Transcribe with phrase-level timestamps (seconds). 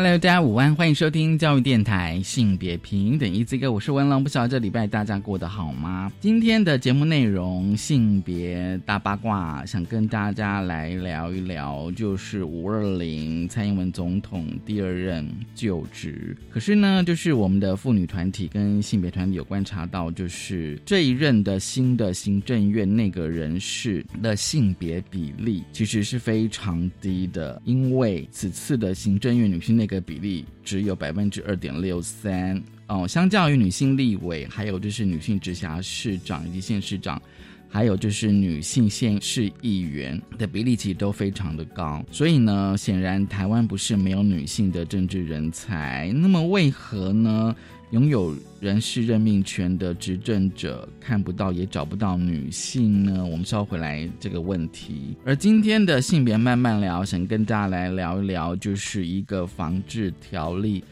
[0.00, 6.12] Hello，大家午安，欢迎收听教育电台性别平等一这个，我是文龙，不晓得这礼拜大家过得好吗？
[6.20, 16.36] 今天的节目内容性别大八卦，想跟大家来聊一聊，就是五二零蔡英文总统第二任就职。
[16.48, 37.20] 可是呢，就是我们的妇女团体跟性别团体有观察到，就是这一任的新的行政院内阁人士的性别比例其实是非常低的，因为此次的行政院女性内个比例只有百分之二点六三哦，相较于女性立委，还有就是女性直辖市长以及县市长，
[37.68, 42.04] 还有就是女性县市议员的比例其实都非常的高。
[42.12, 46.12] 所以呢，显然台湾不是没有女性的政治人才。
[46.14, 47.56] 那么为何呢？
[47.90, 53.24] 拥有人事任命权的执政者看不到也找不到女性呢？
[53.24, 55.16] 我们稍回来这个问题。
[55.24, 60.84] 而今天的性别慢慢聊，想跟大家来聊一聊，就是一个防治条例。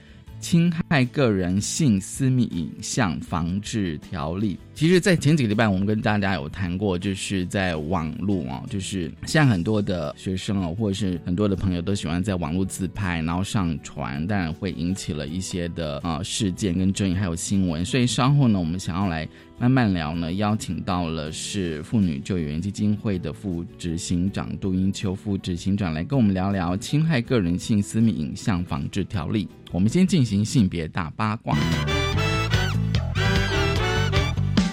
[0.49, 17.85] 侵害个人性私密影像防治条例，其实，在前几个礼拜，我们跟大家有谈过，就是在网络啊，就是像很多的学生哦，或者是很多的朋友都喜欢在网络自拍，然后上传，当然会引起了一些的啊事件跟争议，还有新闻。
[17.85, 19.29] 所以稍后呢，我们想要来。
[19.59, 29.49] 慢慢聊呢，邀请到了是妇女救援基金会的副执行长杜英秋副执行长来跟我们聊聊侵害个人性私密影像防治条例。
[29.73, 31.57] 我们先进行性别大八卦。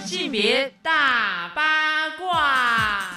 [0.04, 1.83] 性别大八卦，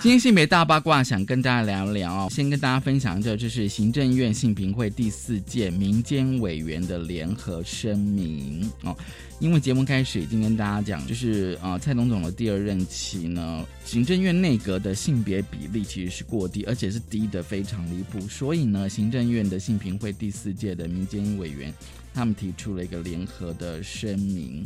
[0.07, 8.95] 今天性别大八卦想跟大家聊聊哦，先跟大家分享一下，这是行政院性平会第四届民间委员的联合声明哦。
[9.41, 18.17] 因为节目开始已经跟大家讲，就是啊，蔡总统的第二任期呢，行政院内阁的性别比例其实是过低，而且是低的非常离谱。
[18.29, 21.73] 所以呢，行政院的性评会第四届的民间委员，
[22.13, 24.65] 他们提出了一个联合的声明。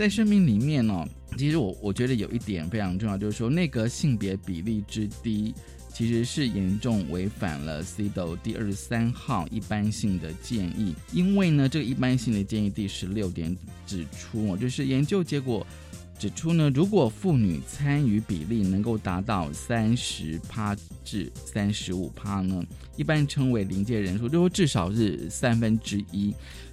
[0.00, 1.06] 在声明里面呢，
[1.36, 5.54] 其实我我觉得有一点非常重要，就是说那个性别比例之低。
[5.92, 13.54] 其实是严重违反了 CDO 第二十三号一般性的建议，因为呢，这个一般性的建议第十六点
[13.86, 15.66] 指出，就是研究结果
[16.18, 20.74] 指出呢，如果妇女参与比例能够达到三十趴
[21.04, 22.64] 至三十五趴呢，
[22.96, 26.32] 一般称为临界人数，就说至少是三分之一，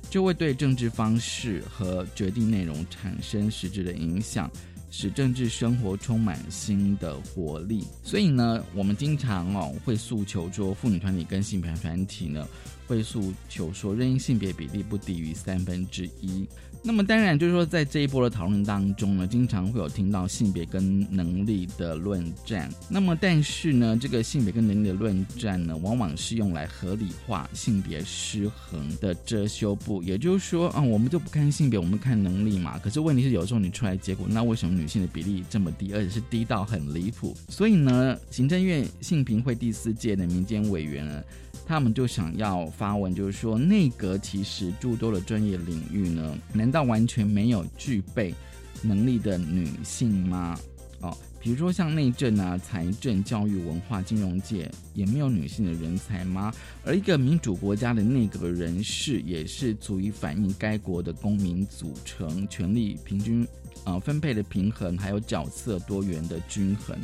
[0.09, 4.49] 就会对政治方式和决定内容产生实质的影响。
[4.89, 12.47] 使政治生活充满新的活力，所以呢，我们经常哦会诉求说，妇女团体跟性别团体呢
[12.87, 16.47] 会诉求说，任意性别比例不低于三分之一。
[16.83, 22.69] 那么当然就是说，在这一波的讨论当中呢，经常会有听到性别跟能力的论战。
[22.89, 30.01] 那么但是呢，这个性别跟能力的论战呢，往往是用来合理化性别失衡的遮羞布。
[30.01, 32.79] 也就是说啊，我们就不看性别，我们看能力嘛。
[32.79, 37.35] 可是问题是，有时候你出来结果，那为什么女性的比例这么低，而且是低到很离谱？
[37.49, 41.23] 所以呢，行政院性平会第四届的民间委员呢。
[41.67, 48.33] 他们就想要发文，就是说内阁其实诸多的专业领域呢，难道完全没有具备
[48.81, 50.57] 能力的女性吗？
[51.01, 56.53] 哦，比如说像内政啊、财政、教育、文化、金融界，也没有女性的人才吗？
[56.85, 63.45] 而一个民主国家的内阁人士，也是足以反映该国的公民组成、权力平均
[63.83, 66.97] 呃分配的平衡，还有角色多元的均衡。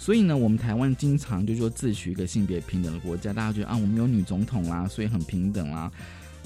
[0.00, 5.92] 所以呢，我们台湾经常就说自诩一个性别平等的国家，大家觉得啊，我们有女总统啦，所以很平等啦。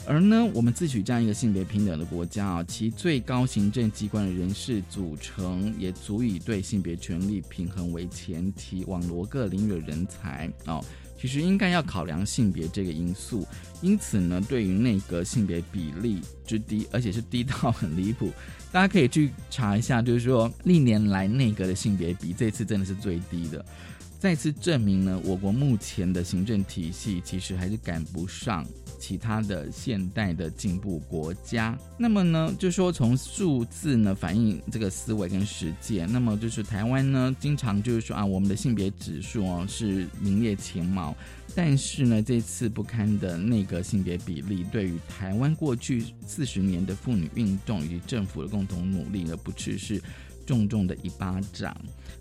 [0.09, 10.85] 而呢，我们自诩这样一个性别平等的国家啊，其最高行政机关的人事组成也足以对性别权利平衡为前提，网罗各领域的人才哦。
[11.17, 13.47] 其实应该要考量性别这个因素，
[13.81, 18.31] 因此呢，对于内阁性别比例之低，而且是低到很离谱，
[18.75, 23.65] 大家可以去查一下，就是说历年来内阁的性别比，这次真的是最低的，
[24.19, 28.67] 再次证明呢，我国目前的行政体系其实还是赶不上
[28.99, 31.79] 其他的现代的进步国家。
[31.99, 36.11] 那么呢，就说从数字呢反映这个思维跟实践。
[36.11, 41.15] 那么就是台湾呢，经常就是说啊，我们的性别指数哦是名列前茅。
[41.57, 50.03] 但是呢，这次不堪的内阁性别比例，对于台湾过去四十年的妇女运动以及政府的共同努力呢，不啻是
[50.47, 51.77] 重重的一巴掌。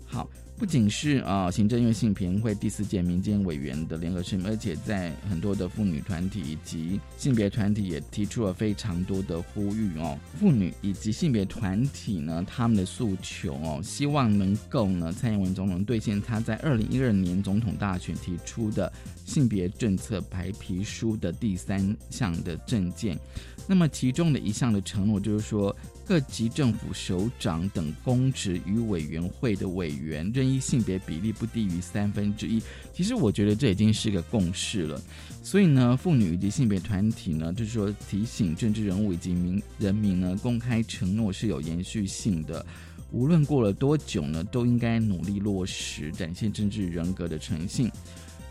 [0.06, 0.28] 好。
[0.56, 10.16] 不仅是啊，行政院性平会第四届民间委员的联合声明，而且在很多的妇女团体以及性别团体也提出了非常多的呼吁哦。
[10.38, 18.90] 妇女以及性别团体呢，他们的诉求哦，希望能够呢，蔡英文总统兑现他在二零一二年总统大选提出的
[19.26, 23.18] 性别政策白皮书的第三项的政见。
[23.66, 25.74] 那么其中的一项的承诺就是说。
[26.06, 32.62] 各级政府首长等公职与委员会的委员，任意性别比例不低于三分之一。
[32.92, 35.00] 其实我觉得这已经是一个共识了。
[35.42, 42.66] 所以呢，妇女以及性别团体呢，就是说提醒政治人物以及民人民呢，公开承诺是有延续性的。
[43.10, 47.90] 无论过了多久呢，都应该努力落实，展现政治人格的诚信。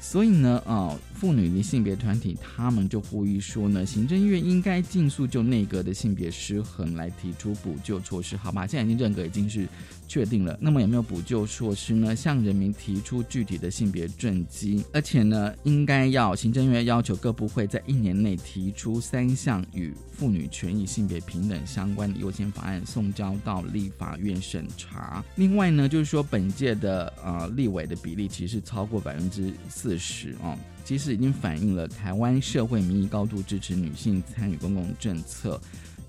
[0.05, 8.67] 所以呢，啊，妇女的性别团体他们就呼吁说呢，行政院应该尽速就内阁的性别失衡来提出补救措施，好吧？
[8.67, 9.67] 现在已经认阁已经是。
[10.07, 12.15] 确定了，那么有没有补救措施呢？
[12.15, 25.23] 向人民提出具体的性别政绩，而且呢，应该要行政院要求各部会在一年内提出三项与妇女权益、性别平等相关的优先法案，送交到立法院审查。
[25.35, 35.59] 另外呢，就是说本届的呃立委的比例其实超过百分之四十哦，其实已经反映了台湾社会民意高度支持女性参与公共政策。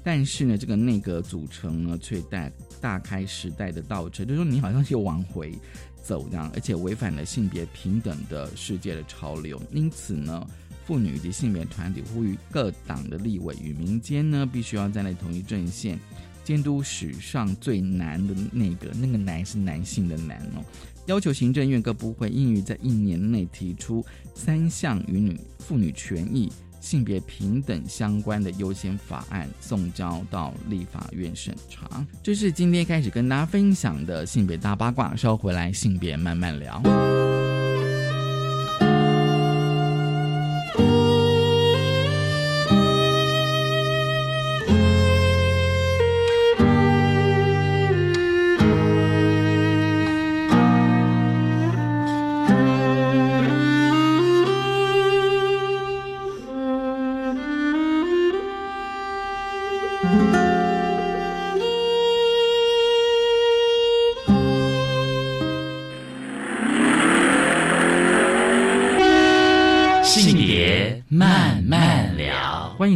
[0.04, 5.58] 但是呢，这个内阁组成呢，却大大开时代的倒车，就说你好像又往回
[6.02, 9.58] 走这样，而且违反了性别平等的世界的潮流。
[9.72, 10.46] 因此呢，
[10.84, 15.98] 妇女以及性别团体呼吁各党的立委与民间呢，必须要站在同一阵线，
[16.44, 20.62] 监督史上最难的那个，那个难是男性的难哦，
[21.06, 24.04] 要求行政院各部会应于在一年内提出
[24.34, 26.52] 三项与女妇女权益。
[26.84, 35.16] 性别平等相关的优先法案送交到立法院审查，这是今天开始跟大家分享的性别大八卦。
[35.16, 36.82] 稍回来，性别慢慢聊。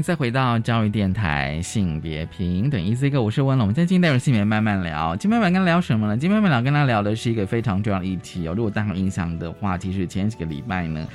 [0.09, 3.67] 再回到教育电台性别平等 EZ 哥，我是温龙。
[3.67, 6.17] 我们今天进入性别慢慢聊，今天慢慢跟他聊什么呢？
[6.17, 8.55] 今天慢慢聊跟他聊的是一个非常重要的议题哦。
[8.57, 11.07] 如果大家有印象的话，其实前几个礼拜呢，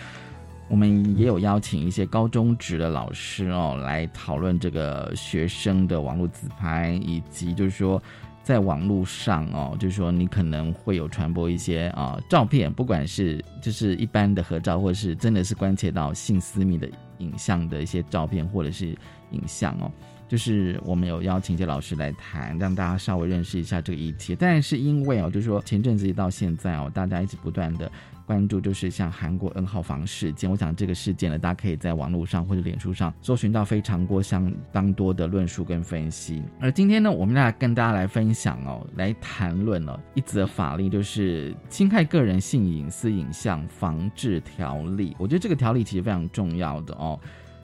[0.67, 7.99] 我们也有邀请一些高中职的老师哦，来讨论这个学生的网络自拍，以及就是说
[8.43, 16.89] 在网络上哦，就是说你可能会有传播一些啊照片，不管是就是一般的合照，或者是真的是关切到性私密的。
[17.19, 18.87] 影像的一些照片或者是
[19.31, 19.89] 影像哦，
[20.27, 24.35] 就是我们有邀请一些老师来谈，让大家稍微认识一下这个议题。
[24.35, 27.89] 但是因为哦，就是说前阵子到现在哦，大家一直不断的
[28.25, 30.49] 关注，就是像韩国 N 号房事件。
[30.49, 36.41] 我想这个事件呢，大家可以在网络上或者脸书上搜寻到非常多相当多的论述跟分析。
[36.59, 45.15] 而今天呢，我们来跟大家来分享哦，来谈论哦一则法令，就是侵害个人性隐私影像防治条例。
[45.19, 47.19] 我觉得这个条例其实非常重要的哦。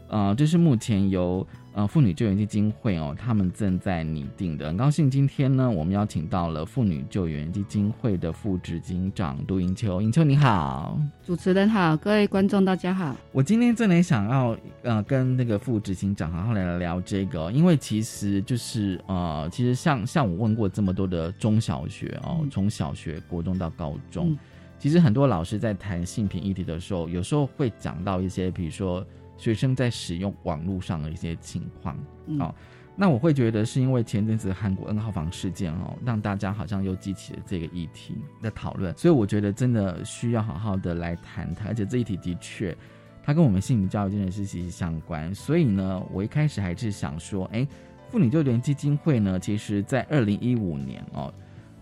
[0.10, 1.46] 呃，这是目前由
[1.80, 4.68] 呃妇女救援基金会哦，他们正在拟定的。
[4.68, 10.02] 很高兴今天呢，我们邀请到了妇女救援基金会的副执行长杜银秋。
[10.02, 13.16] 银秋你好，主持人好，各位观众大家好。
[13.32, 24.38] 我今天真的想要呃跟那个副执行长好好来聊这个，因为其实就是呃，其实像像我问过这么多的中小学哦，从小学、国中到高中，
[24.78, 29.02] 其实很多老师在谈性平议题的时候，有时候会讲到一些，比如说。
[29.40, 31.98] 学生在使用网络上的一些情况，
[32.40, 32.54] 哦，
[32.96, 42.76] 那我会觉得是因为前阵子韩国 N 号房事件哦，让大家好像又激起了这个议题的讨论，所以我觉得真的需要好好的来谈谈，而且这一题的确，
[43.24, 45.34] 它跟我们性教育真的是息息相关。
[45.34, 47.66] 所以呢，我一开始还是想说，哎，
[48.10, 51.34] 妇女救援基金会呢，其实在二零一五年哦。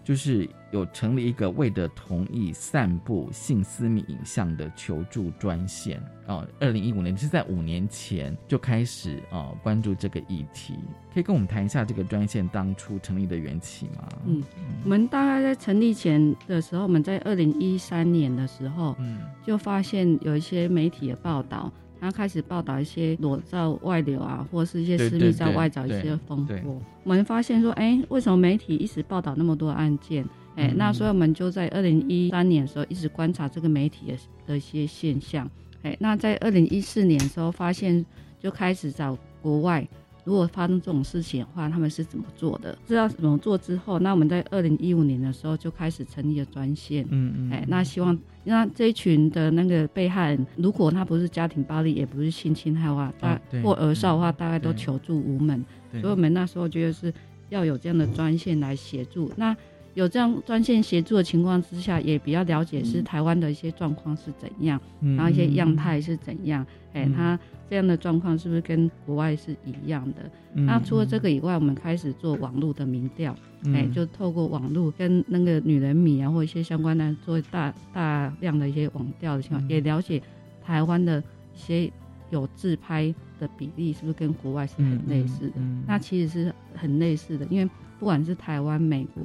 [0.04, 6.48] 就是有成立一个为了同意散布性私密影像的求助专线哦。
[6.60, 10.74] 二零一五年是在五年前就开始哦关注这个议题，
[11.14, 14.10] 可以跟我们谈一下这个专线当初成立的缘起吗？
[14.26, 14.44] 嗯，
[14.84, 26.82] 我们大概在成立前的时候，我们在二零一三年的时候，嗯就发现有一些媒体的报道，他开始报道一些裸照外流啊，或是一些私密照外找一些对风波。
[27.04, 30.26] 我们发现说，哎，为什么媒体一直报道那么多案件？
[30.58, 35.50] 哎，嗯那所以我们就在二零一三年的时候一直观察这个媒体的的一些现象。
[35.84, 38.06] 哎，那在二零一四年的时候，发现
[38.40, 39.88] 就开始找国外，
[40.24, 42.78] 如果发生这种事情的话，他们是怎么做的？
[42.88, 47.06] 知道怎么做之后，那我们在二零一五年的时候就开始成立了专线。
[47.12, 55.64] 嗯嗯，哎，那希望那这一群的那个被害人，如果他不是家庭暴力，也不是性侵害的话，大、或儿少的话，大概都求助无门。
[55.92, 57.14] 对所以我们那时候觉得是
[57.50, 59.32] 要有这样的专线来协助。
[59.38, 59.56] 那
[59.98, 66.64] 有这样专线协助的情况之下，也比较了解是台湾的一些状况是怎样，嗯然后一些样态是怎样。
[66.94, 70.30] 哎、嗯他这样的状况是不是跟国外是一样的？
[70.54, 73.36] 嗯那除了这个以外，我们开始做网络的民调。
[73.64, 80.22] 嗯哎、就透过网络跟那个女人迷啊，或一些相关的做大大量的一些网调的情况，嗯也了解
[80.64, 81.20] 台湾的
[81.56, 81.92] 一些
[82.30, 85.56] 有自拍的比例是不是跟国外是很类似的。
[85.88, 89.24] 那其实是很类似的，因为不管是台湾、美国，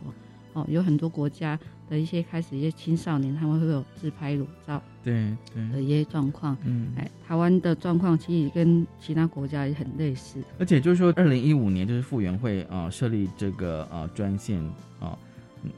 [0.55, 6.57] 哦，有很多国家的一些开始一些青少年，他们会有自拍裸照对对的一些状况。
[6.65, 10.43] 嗯哎，台湾的状况其实跟其他国家也很类似。
[10.59, 14.63] 而且就是说，二零一五年就是傅园会啊、呃设立这个呃专线
[15.01, 15.19] 啊、嗯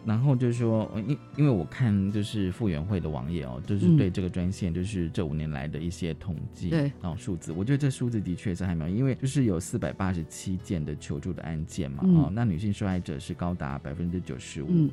[0.05, 3.97] 然后就是说，呃因因为我看就是傅园慧的网页哦，就是嗯。
[3.97, 6.93] 对这个专线就是这五年来的一些统计对。
[7.01, 14.91] 然后数字，我觉得这数字的确是还蛮有，因为就是有四百八十七件的求助的案件嘛、嗯哦，那女性受害者是高达百分之九十五，嗯，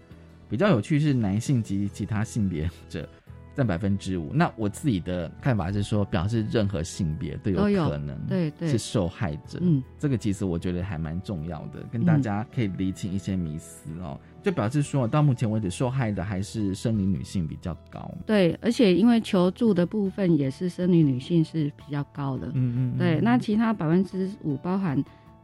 [0.47, 3.09] 比较有趣是男性及其他性别者
[3.55, 4.31] 占百分之五。
[4.33, 9.59] 那我自己的看法是说，表示任何性别都都有有可能对对是受害者。
[9.61, 14.19] 嗯，这个其实我觉得还蛮重要的，跟大家可以理清一些迷思哦。
[14.43, 18.11] 就表示说，到目前为止受害的还是生理女性比较高。
[18.25, 22.47] 对，而且因为求助的部分也是生理女性是比较高的。
[22.55, 24.97] 嗯嗯，对，那其他百分之五包含，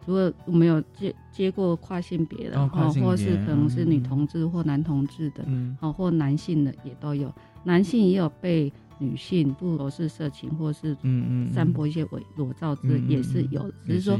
[0.08, 2.68] 如果我们有接接过跨性别的，哦
[3.04, 7.32] 或是可能是女嗯同志或男同志的，嗯哦，或男性的也都有，
[7.68, 14.18] 男性也有被女性不合适色情或是嗯嗯，散播一些伪裸照之也是有，只是说，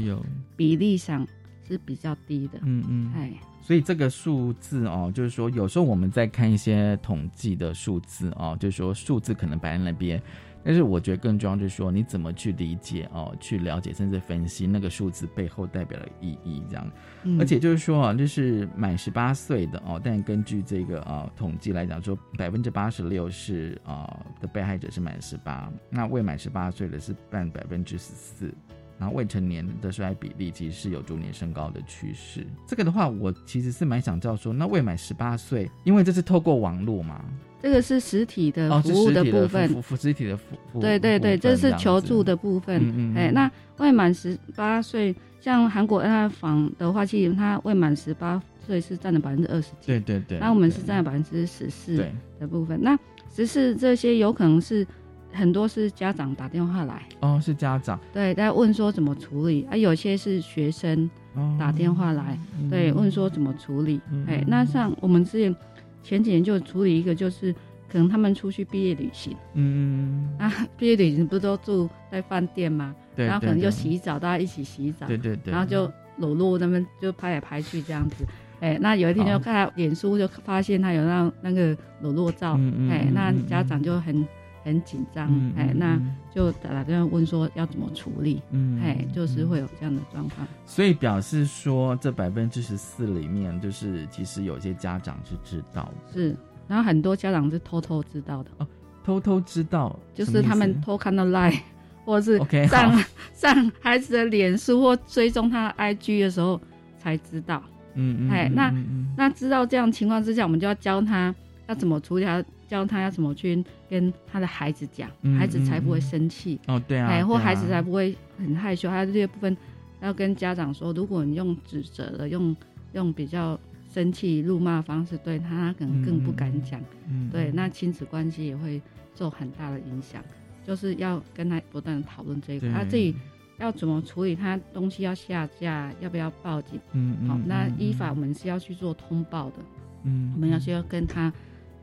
[0.54, 1.26] 比例上
[1.66, 2.60] 是比较低的。
[2.62, 3.12] 嗯嗯。
[3.14, 10.22] 哎，所以这个数字哦，就是说有时候我们在看一些统计的数字哦，就是说数字可能摆在那边，
[10.64, 16.90] 但是我觉得更重要就是说你怎么去理解哦，去了解甚至分析那个数字背后代表的意义这样。
[17.22, 28.54] 嗯而且就是说啊，就是满十八岁的哦，但根据这个啊统计来讲说，百分之八十六是啊的被害者是满十八，那未满十八岁的是占百分之十四。
[28.98, 32.46] 然后未成年的受害比例其实是有逐年升高的趋势。
[32.66, 37.24] 这个的话，我其实是蛮想知道说，那未满十八岁，因为这是透过网络嘛，
[37.62, 42.80] 这个是实体的哦，服务的部分，服服实体的服服对对对，这是求助的部分。
[42.82, 52.04] 嗯嗯哎，嗯那未满十八岁，像韩国那房的话，其实它未满十八岁是占了百分之二十几，对对对，那我们是对占了百分之十四
[52.40, 52.78] 的部分。
[52.82, 52.98] 那
[53.34, 54.84] 十四这些有可能是
[55.32, 57.98] 很多是家长打电话来，哦，是家长。
[58.12, 61.56] 对，在问说怎么处理，啊，有些是学生哦。
[61.58, 62.38] 打电话来，
[62.70, 64.00] 对，嗯问说怎么处理。
[64.10, 64.24] 嗯。
[64.26, 65.54] 哎，那像我们之前
[66.02, 67.52] 前几年就处理一个，就是
[67.88, 69.36] 可能他们出去毕业旅行。
[69.54, 72.94] 嗯，啊， 毕业旅行不是都住在饭店吗？
[73.14, 78.24] 对，然后可能就洗澡，大家一起洗澡，对对对，然后就裸露，他们就拍来拍去这样子。
[78.60, 83.46] 哎，那有一天就看他脸书，就发现他有那那个裸露照，嗯嗯哎，嗯那嗯。
[83.46, 84.26] 家长就很
[84.68, 86.14] 很紧张嗯，哎，嗯那嗯。
[86.34, 90.46] 就打电话问说要怎么处理，嗯哎，就是嗯会有这样的状况。
[90.64, 96.36] 所以表示说，这百分之十四里面，就是其实有些家长是知道的，是，
[96.68, 98.66] 然后很多家长是偷偷知道的，哦
[99.02, 101.58] 偷偷知道，就是他们偷看到 Line
[102.04, 103.02] 或者是上好。
[103.34, 106.60] 上孩子的脸书或追踪他的 IG 的时候
[106.98, 107.60] 才知道。
[107.94, 108.72] 嗯嗯，那
[109.16, 111.34] 那知道这样情况之下，我们就要教他
[111.68, 118.88] 要怎么处理，他教他要怎么去跟他的孩子讲，嗯孩子才不会生气，哦对啊，哎，或孩子才不会很害羞。
[118.88, 119.56] 他这些部分
[120.00, 122.56] 要跟家长说，如果你用指责的，用
[122.94, 123.58] 用比较
[123.92, 126.80] 生气、怒骂的方式对他，他可能更不敢讲。
[127.08, 128.80] 嗯对，那亲子关系也会
[129.14, 130.22] 受很大的影响。
[130.66, 133.14] 就是要跟他不断的讨论这一块，对他自己
[133.58, 136.78] 要怎么处理，他东西要下架，要不要报警？
[136.92, 139.56] 嗯嗯好，那嗯依法嗯我们是要去做通报的。
[140.04, 141.32] 嗯，我们要需要跟他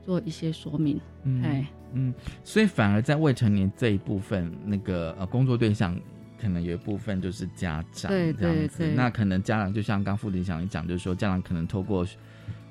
[0.05, 0.99] 做一些说明。
[1.23, 5.97] 嗯哎，嗯，所以反而在未成年这一部分，那个呃工作对象
[6.39, 8.77] 可能有一部分就是家长对这样子。
[8.77, 12.05] 对对那可能家长就像刚副理想讲，就是说家长可能透过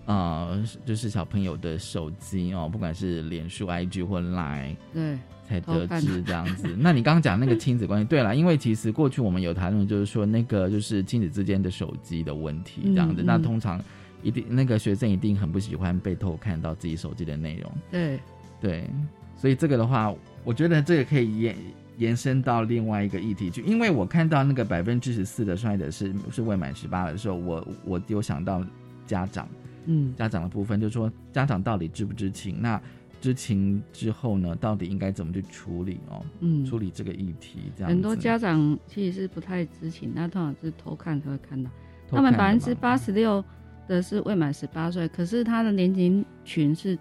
[0.07, 4.77] 呃就是小朋友的手机哦，不管是脸书、IG 或 Line。
[4.93, 6.75] 对，才得知这样子。
[6.79, 13.23] 那你刚刚讲那个亲子关系，对了，因为其实过去我们有谈论，就是说那个就是亲子之间的手机的问题这样子。
[13.23, 13.83] 嗯嗯那通常
[14.25, 18.19] 一定那个学生一定很不喜欢被偷看到自己手机的内容，对，
[18.61, 18.91] 对，
[19.37, 20.13] 所以这个的话，
[20.43, 21.57] 我觉得这个可以延
[21.99, 28.65] 延伸到另外一个议题去，因为我看到那个百分之十四的受害者是是未满十八的时候，我我有想到
[29.07, 29.47] 家长
[29.85, 32.61] 嗯，家长的部分，就是说家长到底知不知情？
[32.61, 32.81] 那
[33.21, 36.25] 知情之后呢，到底应该怎么去处理哦？
[36.41, 41.71] 嗯处理这个议题，这样很多家长其实是不太知情，那通常是偷看才会看到。
[42.09, 43.43] 偷他们百分之八十六
[43.87, 46.99] 的是未满十八岁，可是他的年龄群是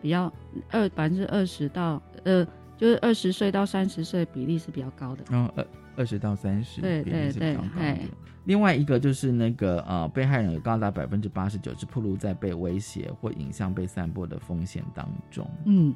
[0.00, 0.32] 比较
[0.70, 5.24] 二百分之二十到呃，就是二十岁到三十岁比例是比较高的。
[5.30, 5.66] 然后，二
[5.96, 8.00] 二十到三十，对对对嘿
[8.44, 15.50] 另外一个就是那个呃，被害人有高达百分之八十九是暴露在被威胁或影像被散播的风险当中。
[15.64, 15.92] 嗯，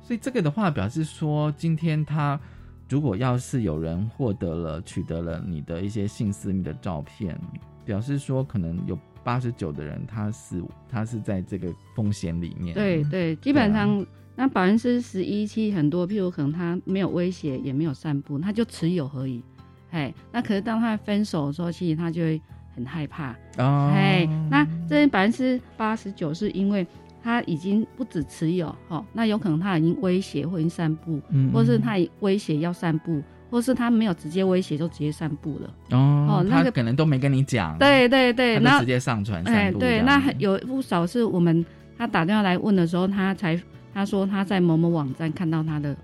[0.00, 2.40] 所以这个的话，表示说，今天他
[2.88, 7.38] 如果要是有人获得了、取得了你的一些性私密的照片，
[7.84, 12.74] 表示说可能有八十九的人他是他是在这个风险里面。
[12.74, 19.42] 对对，基本上、那百分之十一期很多，譬如可能他没有威胁，也没有散布，他就持有而已。
[19.90, 22.40] 哎，那可是当他分手的时候，其实他就会
[22.74, 23.32] 很害怕。
[23.58, 26.86] 哦，哎，那这百分之八十九是因为
[27.22, 33.20] 他已经不止持有，哦，那有可能他已经威胁或已经散布，嗯或是他威胁要散布，
[33.50, 35.70] 或是他没有直接威胁就直接散步了。
[35.90, 41.64] 哦哦那个可能都没跟你讲，对对对，那他直接上传哎，对，散布哎，对那有不少是我们
[41.98, 43.60] 他打电话来问的时候，他才
[43.92, 45.96] 他说他在某某网站看到他的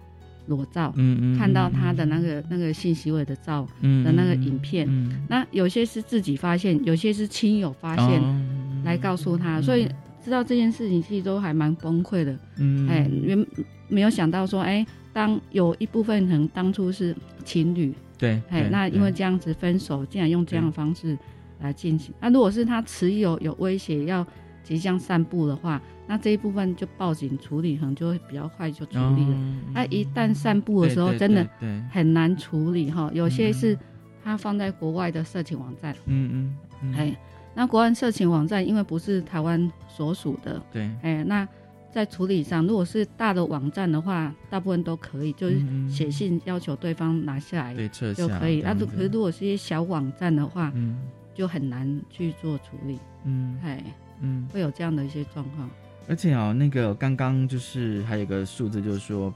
[0.46, 4.86] 裸照，嗯嗯，看到他的那个那个性行为的照嗯的那个影片。
[4.88, 8.42] 嗯那有些是自己发现，有些是亲友发现、哦
[8.84, 9.88] 来告诉他，所以
[10.24, 12.38] 知道这件事情其实都还蛮崩溃的。
[12.58, 13.44] 嗯哎，原
[13.88, 21.16] 没有想到说，哎，当有一部分可能当初是情侣，对，哎，那因为这样子分手，竟然用这样的方式
[21.60, 22.14] 来进行。
[22.20, 24.26] 那如果是他持有有威胁要
[24.62, 29.34] 即将散步的话，那这一部分就报警处理，可能就会比较快就处理了。
[29.34, 31.48] 哦那、一旦散步的时候，真的
[31.90, 33.10] 很难处理哈。
[33.14, 33.78] 有些嗯是
[34.22, 37.16] 他放在国外的色情网站，嗯嗯嗯，哎，
[37.54, 41.48] 那国外色情网站因为不是台湾所属的，对，哎，那
[41.96, 47.74] 在处理上，如果是大的网站的话，大部分都可以，就是嗯嗯写信要求对方拿下来
[48.12, 48.60] 就可以。
[48.60, 51.00] 那这样子如可是如果是一些小网站的话，嗯
[51.34, 53.82] 就很难去做处理，嗯哎，
[54.20, 55.70] 嗯，会有这样的一些状况。
[56.06, 59.32] 而且哦，那个刚刚就是还有一个数字，就是说，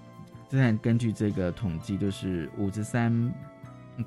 [0.51, 3.11] 现在根据这个统计，就是五十三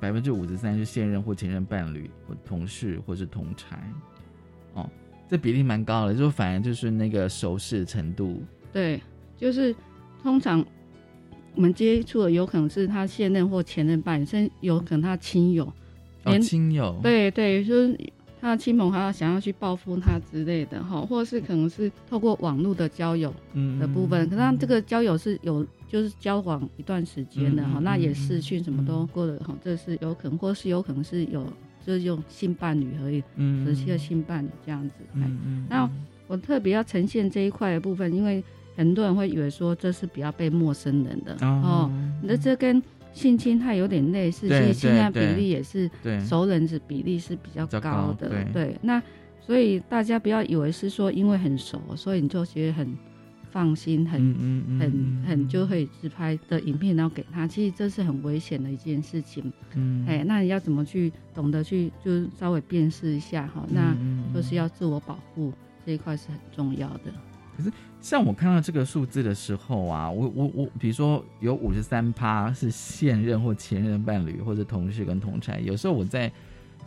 [0.00, 3.82] 百分之五十三是现任或前任伴侣或同事或是同才，
[4.74, 4.88] 哦，
[5.28, 9.00] 这比例蛮高的，就反而就是那个熟识程度，对，
[9.36, 9.74] 就是
[10.22, 10.64] 通常
[11.54, 17.98] 我们接触的有可能是他现任或前任伴侣，甚至有可能他亲友，哦，连亲友，，对对，就是
[18.40, 31.46] 他的亲朋好友想要去报复他之类的哈，或是可能是透过网络的交友嗯的部分，可是他这个交友是有就是交往一段时间的哈，嗯嗯那也是去什么都过了哈，这是有可能，或是有可能是有
[31.86, 33.66] 就是用性伴侣而已，嗯。
[33.66, 34.94] 实际的性伴侣这样子。
[35.14, 35.22] 哎。
[35.24, 35.90] 嗯嗯，那
[36.26, 38.42] 我特别要呈现这一块的部分，因为
[38.76, 41.90] 很多人会以为说这是比较被陌生人的哦，
[42.22, 45.36] 那这跟性侵害有点类似，性爱比对对。
[45.36, 48.44] 例也是对，熟人子比例是比较高的，对。
[48.52, 48.76] 对。
[48.82, 49.00] 那
[49.40, 52.88] 所以大家不要以为是说因为很熟，所以你就觉得很
[53.54, 59.52] 放心，很、嗯嗯嗯，很很就可以自拍的影片，然后给他，其实这是很危险的一件事情。
[59.76, 63.96] 嗯，哎、那你要怎么去懂得去，就是稍微辨识一下哈，那
[64.34, 65.52] 就是要自我保护
[65.86, 67.12] 这一块是很重要的。
[67.56, 76.30] 可是像我看到这个数字的时候啊，我我我，比如说有五十三趴是现任或前任伴侣或者同事跟同才，有时候我在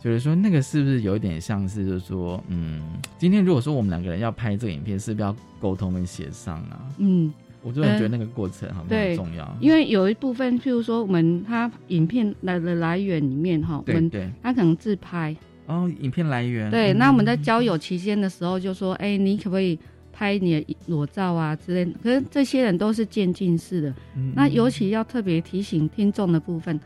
[0.00, 2.80] 觉得说那个是不是有一点像是就是说，嗯，
[3.18, 6.80] 今天如果说我们两个人要拍这个影片，是不是要沟通跟协商啊？
[6.98, 7.32] 嗯，
[7.62, 14.20] 我真的觉得那个过程好像很重要，因为有一部分，譬如说我们他影片来的来源里面哈，我们对。
[14.20, 16.70] 对，他可能自拍，哦，影片来源。
[16.70, 19.76] 对，嗯那我们在交友期间的时候就说，哎、你可不可以
[20.12, 21.92] 拍你的裸照啊之类的？
[22.02, 24.32] 可是这些人都是渐进式的，嗯。
[24.36, 26.78] 那尤其要特别提醒听众的部分，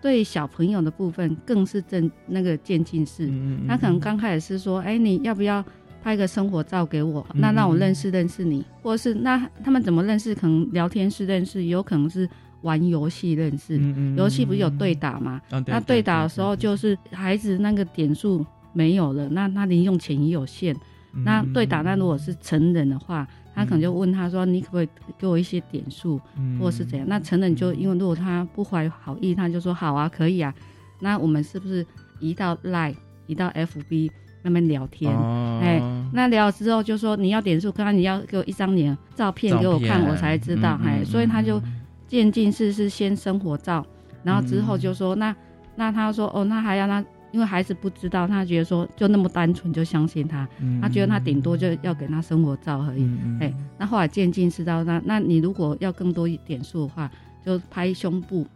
[0.00, 3.26] 对小朋友的部分更是正那个渐进式。
[3.26, 5.64] 嗯他可能刚开始是说，哎、你要不要
[6.02, 10.34] 拍个生活照给我，嗯那让我认识认识你，或者是那他们怎么认识？
[10.34, 12.28] 可能聊天室认识，有可能是
[12.62, 13.76] 玩游戏认识。
[13.78, 15.40] 嗯游戏不是有对打吗？
[15.50, 20.74] 啊那对打的时候，就是孩子那个点数没有了，那他零用钱也有限。
[21.12, 30.54] 嗯那对打，那如果是成人的话，他可能就问他说：“你可不可以给我一些点数，嗯或者是怎样？”那成人就因为如果他不怀好意，他就说：“好啊，可以啊。”
[31.00, 31.84] 那我们是不是
[32.20, 32.94] 移到 Line、
[33.26, 34.10] 移到 FB
[34.42, 35.12] 那边聊天？
[35.14, 35.80] 哦哎
[36.12, 40.78] 那聊了之后就说你要点数，刚刚你要给我一张你的照片给我看，我才知道。
[40.84, 41.62] 哎，所以他就
[42.08, 43.86] 渐进式是先生活照，
[44.22, 45.34] 然后之后就说那
[45.76, 47.04] 那他说哦，那还要那。
[47.32, 50.48] 因为孩子不知道，他觉得说就那么单纯就相信他，
[50.80, 53.02] 他觉得他顶多就要给他生活照而已。
[53.04, 57.10] 嗯哎、那后来渐进是到那，那你如果要更多一点数的话，
[57.44, 58.46] 就拍胸部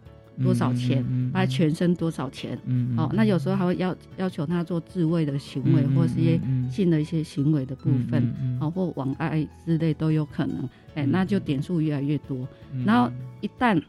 [0.42, 2.58] 多少钱，拍全身多少钱。
[2.66, 10.68] 嗯哦，那有时候还会要要求他做自慰的行为，或是一些性的一些行为的部分，哦，或网爱之类都有可能。
[10.96, 12.46] 哎、那就点数越来越多。
[12.84, 13.10] 然后
[13.40, 13.80] 一旦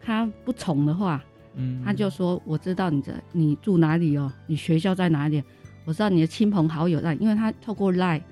[0.00, 1.22] 他不从的话，
[1.54, 1.82] 嗯。
[1.84, 5.42] 他就说：“我知道你在你住哪里哦，你学校在哪里？
[5.84, 8.22] 我知道你的亲朋好友在，因为他透过 Line，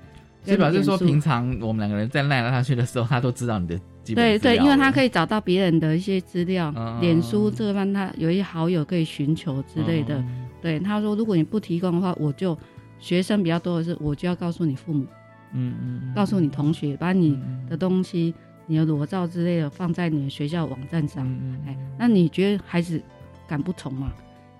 [0.45, 7.01] 是表示说平常我们两个人在赖来他去的时候，他都知道你的基本对对，因为他可以找到别人的一些资料，嗯。
[7.01, 10.17] 脸书这个方他有一些好友可以寻求之类的。
[10.17, 10.47] 嗯。
[10.61, 12.57] 对，他说如果你不提供的话，我就
[12.99, 15.05] 学生比较多的是，我就要告诉你父母，
[15.53, 17.65] 嗯嗯，告诉你同学，把你嗯。
[17.69, 18.33] 的东西、
[18.71, 21.27] 你的裸照之类的放在你的学校网站上。
[21.27, 23.01] 嗯哎，那你觉得孩子
[23.45, 24.13] 敢不从吗？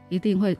[0.09, 0.57] 一定会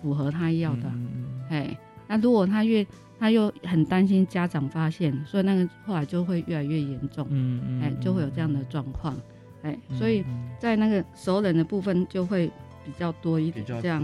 [0.00, 0.84] 符合他要的。
[0.86, 2.86] 嗯哎，那如果他越
[3.18, 7.26] 他又很担心家长发现，所以那个后来就会越来越严重。
[7.28, 9.14] 嗯嗯哎，就会有这样的状况。
[9.60, 10.24] 哎，嗯所以
[10.58, 12.46] 在那个熟人的部分就会
[12.82, 14.02] 比较多一点，这样。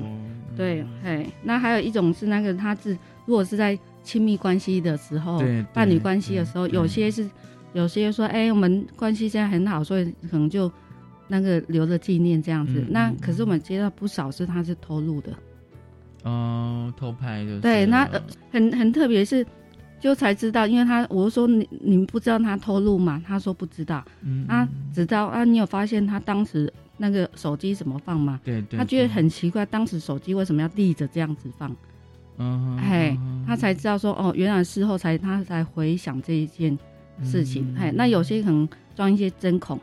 [0.55, 2.93] 对，哎，那还有一种是那个他是
[3.25, 7.27] 如果是在亲密关系的时候对，伴侣关系的时候，有些是
[7.73, 10.71] 有些说，哎，我们关系现在很好，所以可能就
[11.29, 12.81] 那个留着纪念这样子。
[12.81, 15.33] 嗯那可是我们接到不少是他是偷录的，
[16.25, 19.47] 哦，偷拍就是对，那、呃、很很特别是。
[20.03, 23.23] 就才知道，因为他我就说你你们不知道他偷录吗？
[23.27, 28.41] 他说不知道，嗯啊，知道啊，你有发现他当时那个手机怎么放吗？
[28.43, 31.71] 对对，他觉得很奇怪，当时手机为什么要立着这样子放？
[32.39, 33.15] 嗯，嘿，
[33.47, 36.79] 他才知道说哦，原来事后才他才回想这一件
[37.23, 37.75] 事情。
[37.77, 39.79] 嘿，那有些可能装一些针孔，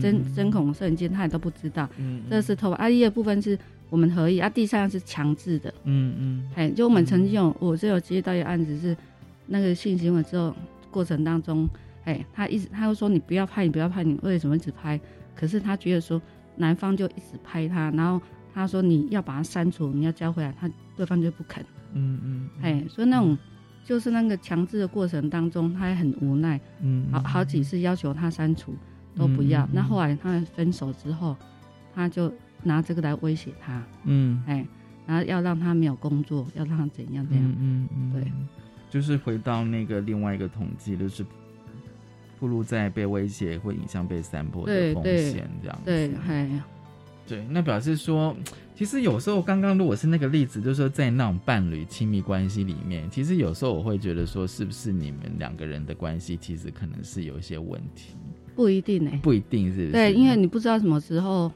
[0.00, 2.70] 针针孔摄影机他也都不知道，嗯，这是偷。
[2.72, 5.72] 啊，第二部分是我们合意，啊，第三个是强制的。
[5.84, 8.96] 嗯嗯，嘿，就我们曾经有，我是有接到一个案子是
[9.46, 10.54] 那个性行为之后
[10.90, 11.68] 过程当中，
[12.04, 15.00] 哎，他一直他就说你不要拍，你不要拍，你为什么一直拍？
[15.34, 16.20] 可是他觉得说
[16.56, 18.20] 男方就一直拍他，然后
[18.52, 21.64] 他说你要把它删除，你要交回来，他对方就不肯。
[21.94, 23.36] 嗯嗯，哎，所以那种
[23.90, 28.72] 就是那个强制的过程当中，他也很无奈，嗯，好好几次要求他删除
[29.16, 29.68] 都不要。
[29.72, 31.36] 那后来他们分手之后，
[31.92, 34.64] 他就拿这个来威胁他，嗯，哎，
[35.08, 37.44] 然后要让他没有工作，要让他怎样怎样。
[37.58, 38.32] 嗯嗯，对。
[38.88, 41.26] 就是回到那个另外一个统计，就是
[42.38, 46.62] 暴露在被威胁会影响被散播的风险，这样子对，哎，
[47.30, 48.36] 对，那表示说，
[48.74, 58.16] 其实有时候刚刚如果是那个例子，就是说在那种伴侣亲密关系里面，其实有时候我会觉得说，是不是你们两个人的关系其实可能是有一些问题？
[58.56, 59.92] 不一定呢，不一定是不是？
[59.92, 61.52] 对，因为你不知道什么时候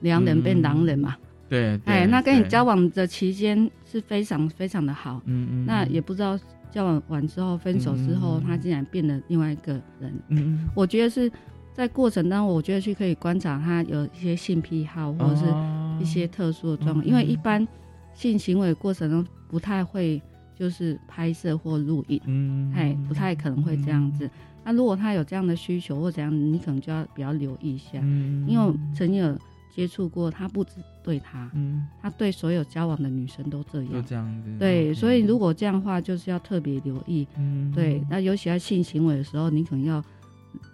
[0.00, 1.16] 良人变狼人嘛。
[1.48, 6.36] 对，哎，那跟你交往的期间是非常非常的好，嗯嗯，那也不知道
[6.68, 10.12] 交往完之后分手之后，他竟然变了另外一个人。
[10.30, 11.30] 嗯，我觉得是
[11.74, 15.44] 在过程当中，我觉得去可以观察他有一些性癖好或者是
[16.00, 17.66] 一些特殊的状况，因为一般
[18.14, 20.20] 性行为过程中不太会
[20.54, 24.28] 就是拍摄或录影，嗯，哎，不太可能会这样子。
[24.64, 29.36] 那如果他有这样的需求或怎样，你可能就要比较留意一下，嗯因为我曾经有
[29.74, 34.56] 接触过，他不止对他，嗯，他对所有交往的女生都这样，就这样子。
[34.58, 37.26] 对，所以如果这样的话，就是要特别留意。
[37.36, 40.04] 嗯，对，那尤其在性行为的时候，你可能要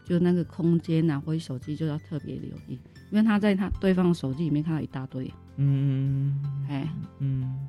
[0.08, 2.78] 就那个空间啊，或者手机就要特别留意，
[3.10, 5.30] 因为他在他对方的手机里面看到一大堆。
[5.56, 7.68] 嗯，哎，嗯，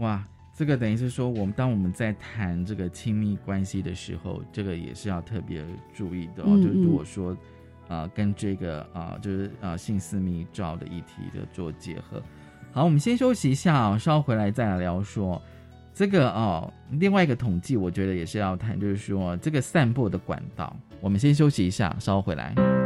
[0.00, 0.22] 哇。
[0.54, 6.46] 这个等于是说，我们当我们在谈这个亲密关系的时候，这个也是要特别注意的、哦。
[6.48, 7.36] 嗯、就如果说，
[7.86, 12.20] 呃，跟这个啊、呃，就是呃性私密照的议题的做结合。
[12.72, 15.40] 好，我们先休息一下啊、哦，稍后回来再来聊说
[15.94, 16.72] 这个哦。
[16.90, 20.76] 另外一个统计，我觉得也是要谈，就是说这个散播的管道。
[21.00, 22.77] 我们先休息一下，稍后回来。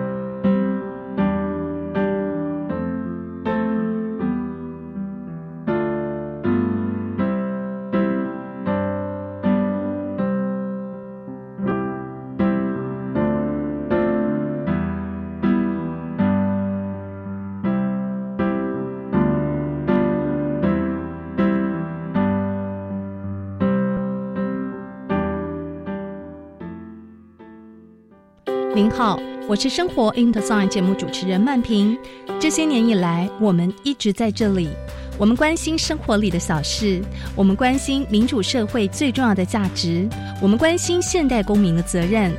[29.52, 31.94] 我是生活 i n t e r s i g n 节目主持人曼平。
[32.40, 34.70] 这些年以来，我们一直在这里。
[35.18, 37.02] 我们关心生活里的小事，
[37.36, 40.08] 我们关心民主社会最重要的价值，
[40.40, 42.32] 我们关心现代公民的责任。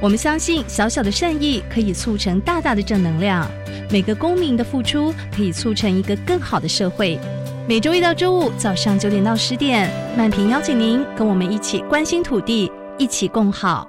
[0.00, 3.46] 我们相信小小的善意可以促成大大的正能量，
[3.90, 7.20] 每个公民的付出可以促成一个更好的社会。
[7.68, 13.86] 每周一到周五早上九点到十点，曼平邀请您跟我们一起关心土地，一起共好。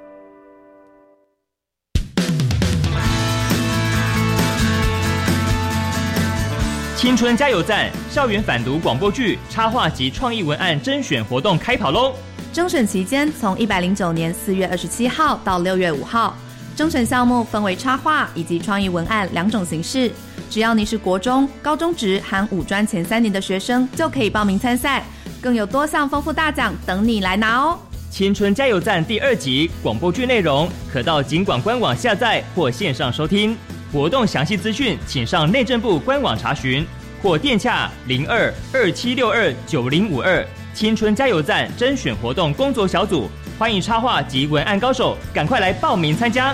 [7.05, 12.15] 青春加油站校园反毒广播剧插画及创意文案甄选活动开跑喽！
[12.51, 16.35] 征选期间从一百零九年四月二十七号到六月五号，
[16.75, 20.11] 征选项目分为插画以及创意文案两种形式。
[20.49, 25.05] 只要你是国中、高中职含五专前三年的学生，就可以报名参赛，
[25.39, 27.77] 更有多项丰富大奖等你来拿哦！
[28.09, 33.55] 青春加油站第二集广播剧内容可到警管官网下载或线上收听。
[33.95, 36.86] 活动详细资讯，请上内政部官网查询，
[37.23, 40.45] 或电洽零二二七六二九零五二。
[40.73, 46.53] 青春加油站甄选活动工作小组，欢迎插画及文案高手，赶快来报名参加。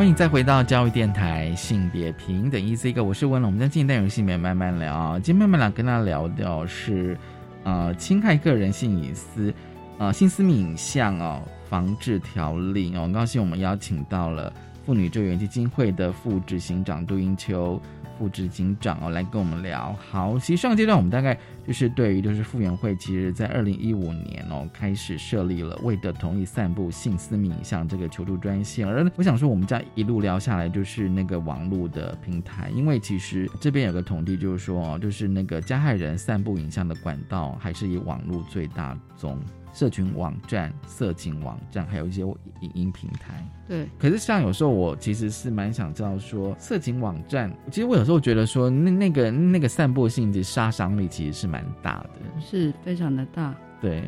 [0.00, 3.50] 欢迎再回到教育电台性别平等 E C 哥，我是温龙。
[3.50, 7.18] 我们在今天内容性别慢慢聊，今天慢慢聊跟大家聊的是
[7.64, 9.52] 呃侵害个人性隐私
[9.98, 14.50] 呃性私密影像哦防治条例哦，很高兴我们邀请到了
[14.86, 17.78] 妇女救援基金会的副执行长杜英秋。
[18.20, 19.96] 副执行长哦，来跟我们聊。
[20.10, 21.34] 好，其实上个阶段我们大概
[21.66, 28.86] 就是对于就是傅园会，其实在二零一五年哦开始设立了未得同意散布性私密影像这个求助专线。
[28.86, 39.40] 而我想说，我们家一路聊下来，就是那个网络的平台，因为其实这边有个统计，就是说哦，就是那个加害人散布影像的管道还是以网络最大宗。
[39.72, 43.44] 社群网站、色情网站，还有一些影音平台。
[43.68, 53.54] 对，可是像有时候我其实是蛮想知道说，色情网站，其实我有时候觉得说，那那个那个散播性的杀伤力其实是蛮大的，是非常的大。
[53.80, 54.02] 对，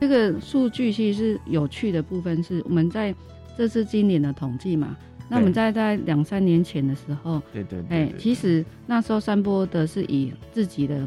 [0.00, 3.14] 这个数据其实是有趣的部分，是我们在
[3.56, 4.96] 这次今年的统计嘛。
[5.28, 11.06] 那我们在在两三年前的时候，对对，哎，其实那时候散播的是以自己的。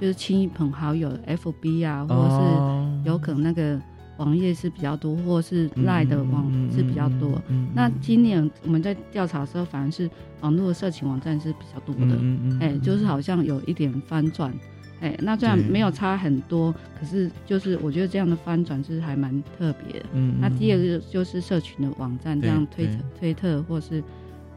[0.00, 3.80] 就是亲朋好友，FB 啊，或者是有可能那个
[4.16, 7.40] 网页是比较多，或是赖的网是比较多。
[7.74, 12.18] 那今年我们在调查的时候，反而是网络的色情网站是比较多的。
[12.60, 14.52] 哎，就是好像有一点翻转。
[15.00, 20.06] 哎，那虽然没有差很多，可是就是我觉得这样的翻转是还蛮特别的。
[20.14, 20.34] 嗯。
[20.40, 24.02] 那第二个就是社群的网站，这样推、推特或是。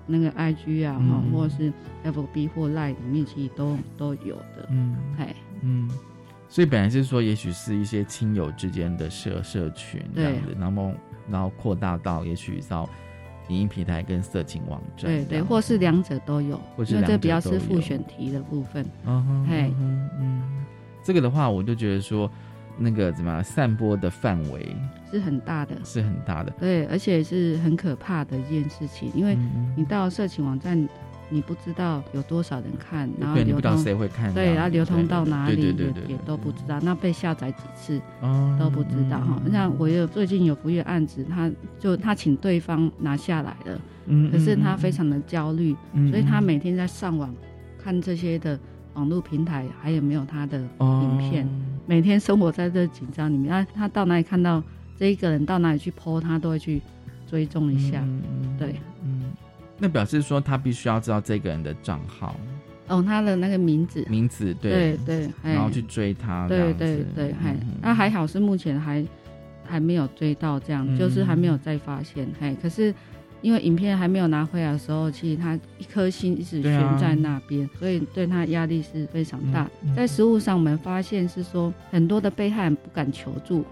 [0.06, 5.90] 那个 I G 啊，哈，或者是 F B 或 Line 里面其实都都有的，嗯，哎，嗯，
[6.48, 10.92] 所以本来是说，也许是一些亲友之间的社社群这样子，然后
[11.30, 12.90] 然后扩大到也许到
[13.50, 15.78] 影音平台跟色情网站，对对，或是。
[15.78, 19.74] 两者都有，或是这比较是复选题的部分，嗯嘿，
[20.20, 20.66] 嗯，
[21.04, 22.30] 这个的话，我就觉得说。
[22.78, 24.76] 那个怎么散播的范围。
[25.12, 29.38] 是很大的，是很大的，对，而且是很可怕的一件事情，因为
[29.78, 30.78] 你到色情网站，
[31.30, 38.02] 你不知道有多少人看，然后流通谁会看，对，然后流通到哪里也也都不知道，那被下载几次
[38.60, 39.42] 都不知道哈。
[39.50, 45.74] 像我有最近有不悦案子，他就他请对方拿下来了，嗯，可是他非常的焦虑，
[46.10, 47.34] 所以他每天在上网
[47.82, 48.60] 看这些的
[48.96, 51.48] 网络平台还有没有他的影片。
[51.86, 54.62] 每天生活在这紧张里面，他他到哪里看到
[54.98, 56.82] 这一个人到哪里去 PO，他都会去
[57.30, 58.04] 追踪一下。
[58.58, 59.32] 对，嗯，
[59.78, 62.36] 那表示说他必须要知道这个人的账号，
[62.88, 64.98] 哦，他的那个名字，名字，对。
[64.98, 69.06] 对对，然后去追他，对对对，还那还好是目前还
[69.64, 72.28] 还没有追到，这样就是还没有再发现。
[72.40, 72.92] 嘿，可是
[73.46, 79.70] 因为影片还没有拿回来的时候，其实他一颗心一直悬在那边，所以对他压力是非常大。
[79.96, 83.64] 在实物上，我们发现是说很多的被害人不敢求助，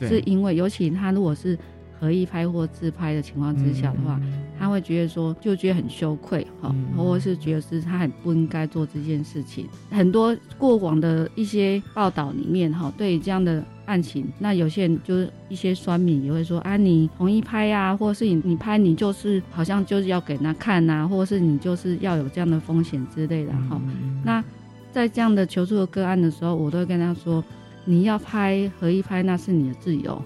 [0.00, 1.56] 是因为尤其他如果是。
[2.02, 4.20] 合意拍或自拍的情况之下的话，
[4.58, 9.68] 他会觉得说，就觉得很羞愧，哈，或者是觉得是他很不应该做这件事情。
[9.88, 23.80] 很多过往的一些报道里面，哈，对于这样的案情，那有些人就是一些酸民也会说，啊，你同意拍呀，或者是你你拍你就是好像就是要给他看呐，或者是你就是要有这样的风险之类的，哈。
[24.24, 24.42] 那
[24.90, 27.42] 在这样的求助的个案的时候，我都会跟他说，
[27.84, 30.22] 你要拍合意拍那是你的自由，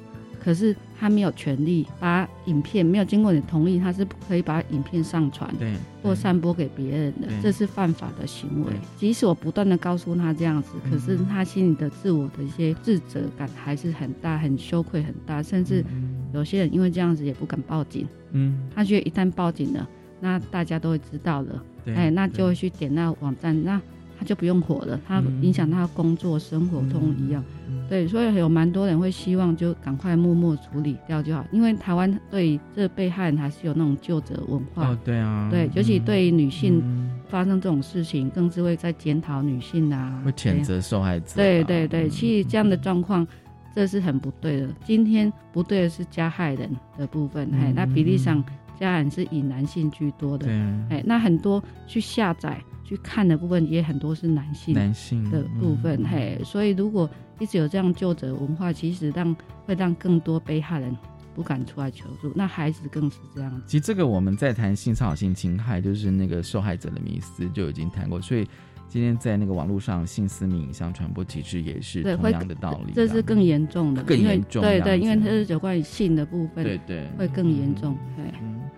[0.46, 0.74] 可是。
[0.98, 8.72] 他没有权利把影片没有经过你同意，他是不可以把影片上传，对，或散播给别人的，这是犯法的行为。
[8.96, 15.84] 即使我不断的告诉他这样子，可是他心里的自我的一些自责感还是很大，很羞愧很大，甚至
[16.32, 18.06] 有些人因为这样子也不敢报警。
[18.32, 19.86] 嗯，他觉得一旦报警了，
[20.18, 23.78] 那大家都会知道了，哎，那就会去点那网站，那
[24.18, 27.44] 他就不用火了，他影响他工作生活通一样。
[27.88, 34.88] 对，所以有蛮多人会希望就赶快默默处理掉就好，因为台湾对这被害人还是有那种救者文化。
[34.88, 36.82] 哦，对啊，对，尤其对于女性
[37.28, 41.36] 发生这种事情，更是会在检讨女性啊，会谴责受害者。
[41.36, 43.26] 对对对，其实这样的状况，
[43.74, 44.68] 这是很不对的。
[44.84, 48.42] 今天不对的是加害人的部分，哎，那比例上
[48.78, 50.48] 加人是以男性居多的，
[50.90, 57.10] 哎，那很多去下载去看的部分也很多是男性男性的部分，嘿，所以如果。
[57.38, 60.96] 一直有这样救者文化，其实让会让更多被害人
[61.34, 63.62] 不敢出来求助，那孩子更是这样。
[63.66, 68.48] 其实这个我们在谈性骚扰、性侵害，就是那个受害者的迷思就已经谈过，所以
[68.88, 72.92] 今天在那个网络上性私密影像传播，其实也是同样的道理。
[72.94, 74.62] 这是更严重的，更严重。
[74.62, 77.96] 对对，因为它是有关于性的部分，对对，会更严重。
[78.16, 78.24] 对。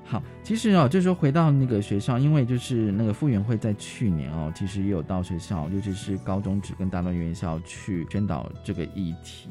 [0.05, 9.51] 好，其实哦，就是说回到那个学校，因为就是那个傅园会在去年哦，其实也有到学校，尤其是高中职跟大专院校去宣导这个议题。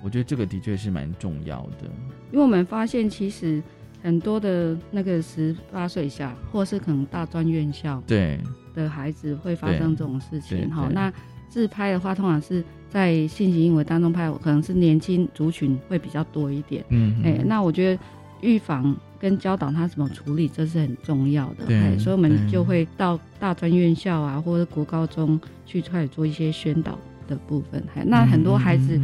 [0.00, 1.90] 我觉得这个的确是蛮重要的，
[2.30, 3.60] 因为我们发现其实
[4.00, 8.38] 很多的那个十八岁以下，或是可能大专院校对
[8.82, 10.70] 的孩子会发生这种事情。
[10.70, 11.12] 哈，那
[11.48, 16.84] 自拍的话，通常是在性行为当中拍，可能是年轻族群会比较多一点。
[16.90, 18.02] 嗯，哎，那我觉得
[18.40, 18.96] 预防。
[19.20, 21.66] 跟教导他怎么处理，这是很重要的。
[21.66, 27.82] 对，所以我们就会到大专院校啊，或者国高中去开始做一些宣导的部分。
[28.06, 28.96] 那很多孩子，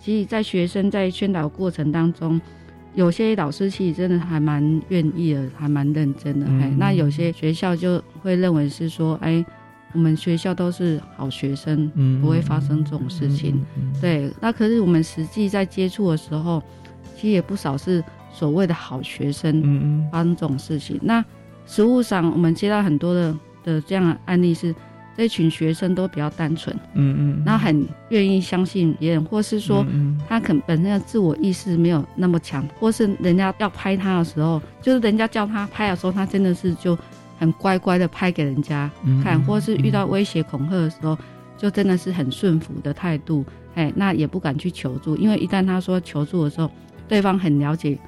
[0.00, 2.40] 其实，在学生在宣导过程当中，
[2.94, 6.46] 有些老师其实真的还蛮愿意的，还蛮认真的。
[6.76, 9.44] 那有些学校就会认为是说，哎，
[9.92, 13.64] 我们学校都是好学生，不会发生这种事情。
[14.00, 16.62] 对，那可是我们实际在接触的时候，
[17.16, 18.02] 其实也不少是。
[18.32, 21.22] 所谓的好学生发生这种事情，那
[21.66, 24.72] 实物上我们接到很多的的这样的案例，是
[25.16, 29.84] 这群学生都比较单纯，嗯嗯，然后很愿意相信别人，或是说
[30.28, 36.98] 他可能本身的自我意识没有那么强，或是人家要拍他的时候，就是人家叫他拍的时候，他真的是就
[37.38, 38.90] 很乖乖的拍给人家
[39.22, 41.18] 看，或是遇到威胁恐吓的时候，
[41.58, 43.44] 就真的是很顺服的态度，
[43.74, 46.70] 哎，那也不敢去求助，因为一旦他说求助的时候，
[47.08, 47.98] 对方很了解。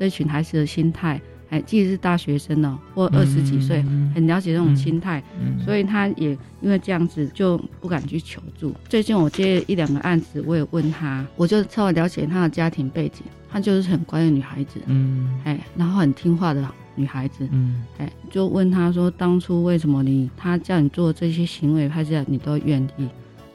[0.00, 3.82] 这群孩子的心态，哎，即使是大学生呢，或二十几岁，
[4.14, 5.22] 很了解这种心态，
[5.64, 6.30] 所以他也
[6.60, 8.74] 因为这样子就不敢去求助。
[8.88, 16.62] 最近我接一两个案子，我也问他，我就稍微了解他的家庭背景，她就是很乖的女孩子，嗯，哎，然后很听话的
[16.94, 23.08] 女孩子，嗯，哎，就问他说，当初为什么你他叫你做这些行为，拍摄你都愿意？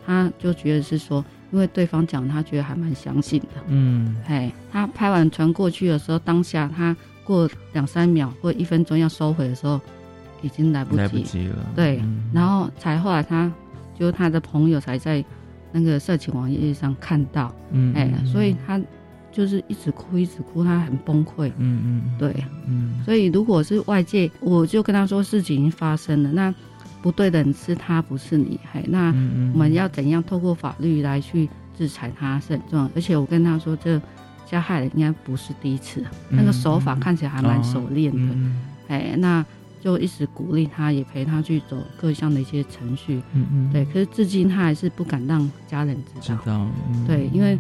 [0.05, 1.23] 他就觉得是说。
[1.51, 3.47] 因为对方讲，他觉得还蛮相信的。
[3.67, 9.79] 嗯，嘿，他拍完传过去的时候，当下他过两三秒或一分钟要收回的时候，
[10.41, 11.55] 已经来不及，来不及了。
[11.75, 12.01] 对，
[12.33, 13.51] 然后才后来他
[13.97, 15.23] 就他的朋友才在
[15.71, 18.79] 那个色情网页上看到，嗯，哎，所以他
[19.31, 21.51] 就是一直哭，一直哭，他很崩溃。
[21.57, 22.35] 嗯嗯，对，
[22.67, 26.53] 嗯，所以如果是外界，我就跟他说事情已经发生了，那。
[27.01, 28.57] 不对的人是他，不是你。
[28.71, 29.07] 嘿，那
[29.53, 32.89] 我们要怎样透过法律来去制裁他是很重要。
[32.95, 34.01] 而且我跟他说，这
[34.45, 38.35] 加害人应该不是第一次，那个手法看起来还蛮熟练的。
[38.87, 39.45] 哎，那
[39.81, 43.21] 就一直鼓励他，也陪他去走各项的一些程序。
[43.33, 43.85] 嗯嗯，对。
[43.85, 46.37] 可是至今他还是不敢让家人知道。
[46.37, 46.67] 知道。
[47.07, 47.57] 对，因为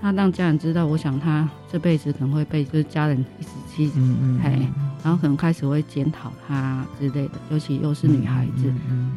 [0.00, 3.92] 他让家人知道，我想他这辈子可能会被就是家人一直欺。
[3.96, 4.40] 嗯嗯。
[4.42, 4.66] 嘿。
[5.02, 8.70] 然后可能开始会检讨他之类的，尤其又是女孩子，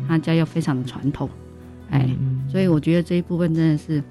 [0.07, 1.30] 他家又非常的传统，
[1.89, 2.09] 哎，
[2.49, 4.01] 所以我觉得这一部分真的是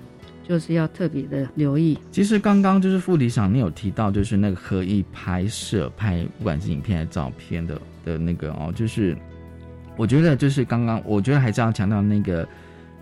[0.47, 1.99] 就是要特别的留意。
[2.11, 9.17] 其实刚刚就是副理长，你有提到就是那个合意拍摄拍不管是影片还是照片的的那个哦，就是
[9.97, 12.47] 我觉得就是刚刚我觉得还是要强调那个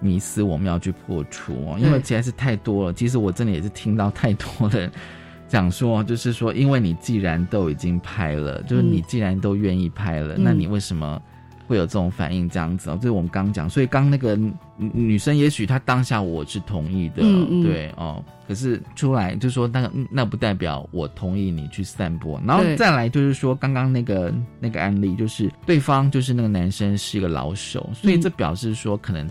[0.00, 2.92] 迷思我们要去破除哦，因为实在是太多了。
[2.92, 4.90] 其实我真的也是听到太多的
[5.48, 11.20] 讲说，就是说因为你既然都已经拍了，就是你既然都愿意拍了，那你为什么？
[11.70, 14.36] 会有这种反应，这样子哦，这是我们刚讲，所以刚那个
[14.76, 17.22] 女生，也许她当下我是同意的，
[17.62, 29.30] 对哦，可是出来就说那个那不代表我同意你去散播，然后再来就是说刚刚那个那个案例，就是对方就是那个男生是一个老手，所以这表示说可能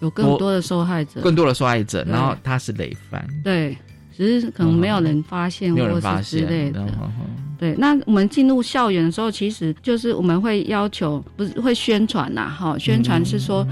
[0.00, 3.78] 有更多的受害者，更多的受害者，然后他是累犯，对。
[4.16, 6.86] 只是可能没有人发现，或是之类的。
[7.58, 13.66] 对，那我们进入校园的时候，其实就是我们会要求，不是会宣传呐，哈，宣传是说，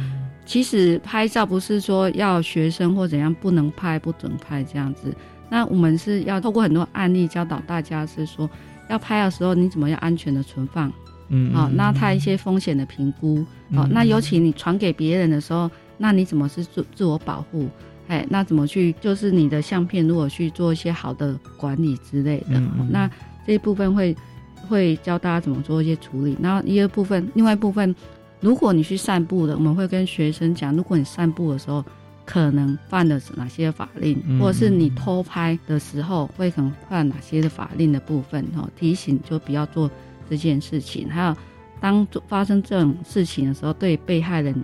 [0.47, 5.15] 其实拍照不是说要学生或怎样不能拍、不准拍这样子。
[5.51, 8.49] 那我们是要透过很多案例教导大家，是说
[8.89, 10.91] 要拍的时候你怎么样安全的存放，
[11.29, 17.69] 嗯，好，那它一些风险的评估，好，那尤其你传给别人的时候，那你怎么是自自我保护？
[18.09, 18.95] 哎，那怎么去？
[19.01, 23.11] 就是你的相片，如果去做一些好的管理之类的，那
[23.47, 24.15] 这一部分会
[24.69, 26.37] 会教大家怎么做一些处理。
[26.43, 27.95] 然后一个部分，另外一部分，
[28.41, 31.83] 如果你去散步的，我们会跟学生讲，如果你散步的时候
[32.27, 39.91] 可能犯了哪些法令，或者是你偷拍的时候会可能犯哪些的法令的部分，哦，提醒就不要做
[40.29, 41.09] 这件事情。
[41.09, 41.37] 还有
[41.81, 44.55] 当发生这种事情的时候，对被害人。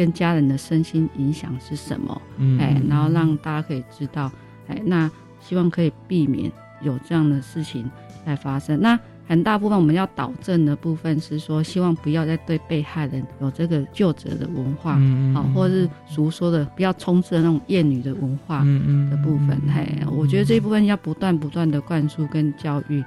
[0.00, 2.22] 跟家人的身心影响是什么？
[2.58, 4.32] 哎，然后让大家可以知道，
[4.66, 7.90] 哎，那希望可以避免有这样的事情
[8.24, 8.80] 来发生。
[8.80, 8.98] 那
[9.28, 14.98] 很大部分我们要导正的部分是说，希望不要再对被害人有这个救责的文化，
[15.34, 18.64] 好，或是俗说的不要充斥的那种厌女的文化
[19.10, 19.60] 的部分。
[19.68, 23.04] 嘿，我觉得这一部分要不断不断的灌输跟教育。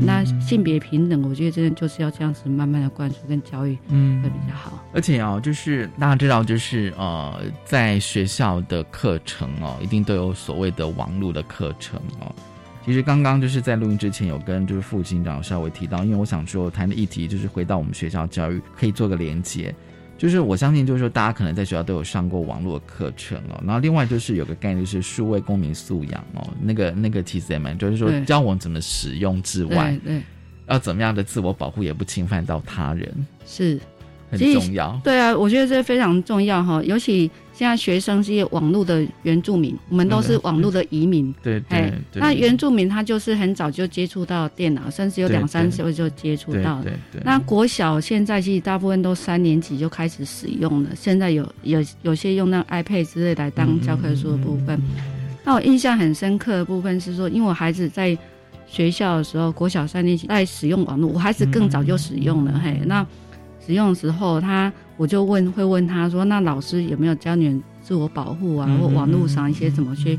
[0.00, 4.84] 那性别平等，我觉得真的就是要这样子慢慢的灌输跟教育，嗯，会比较好。
[4.92, 12.34] 而且哦，就是大家知道，就是呃，在学校的课程哦，一定都有所谓的网络的课程哦。
[12.84, 19.74] 其实刚刚就是在录音之前有跟就是副警长稍微提到，因为我想说谈的议题就是回到我们学校教育，可以做个连接。
[20.18, 23.62] 就是我相信，就是说，大家可能在学校都有上过网络课程哦。
[23.64, 26.46] 然后另外就是有个概念，就是数位公民素养哦。
[26.62, 30.20] 那个那个其实也蛮，就是说教我们怎么使用之外，对，
[30.68, 33.78] 要怎么样的自我保护，也不侵犯到他人，是
[34.30, 35.00] 很重要。
[35.04, 37.30] 对啊，我觉得这非常重要哈，尤其。
[37.56, 41.34] 现在学生是网络的原住民，我们都是网络的移民。
[41.42, 41.90] 对对。
[42.12, 46.82] 那原住民他就是很早就接触到电脑，甚至有两三岁就接触到。
[46.82, 47.22] 对对。
[47.24, 54.78] 那国小现在其实大部分都三年级就开始使用了，现在有有有些用那 iPad 之类来当教科书的部分。
[55.42, 58.14] 那我印象很深刻的部分是说，因为我孩子在
[58.66, 62.60] 学校的时候，国小三年级在使用网络，我孩子更早就使用了。
[62.62, 63.06] 嘿，那
[63.66, 64.72] 使用的时候他。
[64.98, 68.66] 我就问，会问他说：“那老师有没有教你自我保护啊？
[68.80, 70.18] 或网络上一些怎么去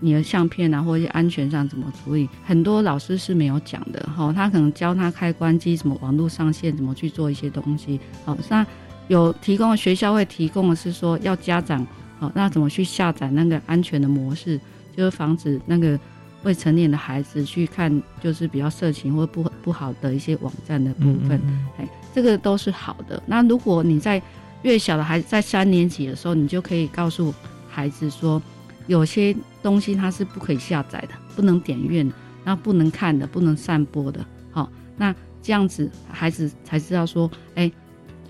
[0.00, 2.28] 你的相片啊，或者安全上怎么处理？
[2.44, 4.06] 很多老师是没有讲的。
[4.14, 7.98] 哈，他可能教他开关机，什么网络上线，怎么去做一些东西。
[8.26, 8.66] 好，那
[9.06, 11.86] 有提供学校会提供的是说，要家长
[12.18, 14.60] 好，那怎么去下载那个安全的模式，
[14.94, 15.98] 就是防止那个
[16.42, 21.40] 未成年的孩子去看，就是比较色情或不不好的一些网站的部分。
[21.78, 23.22] 哎。”这个都是好的。
[23.26, 24.20] 那如果你在
[24.62, 27.32] 越小的孩子在三年级的时候，你就可以告诉
[27.68, 28.42] 孩子说，
[28.86, 32.02] 有些东西它是不可以下载的，不能点阅，
[32.44, 34.24] 然后不能看的，不能散播的。
[34.50, 37.70] 好，那这样子孩子才知道说，哎，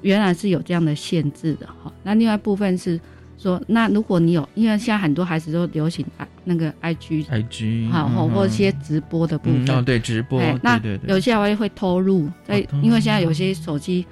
[0.02, 1.66] 原来是有这样的限制的。
[1.82, 3.00] 好，那另外部分是
[3.38, 6.04] 说，那如果你有，因为现在很多孩子都流行
[6.44, 14.04] 那个 I G，IG，好，或或一些直播的部分，哦，对，直播，那有些还会偷录，在，因为现在有些手机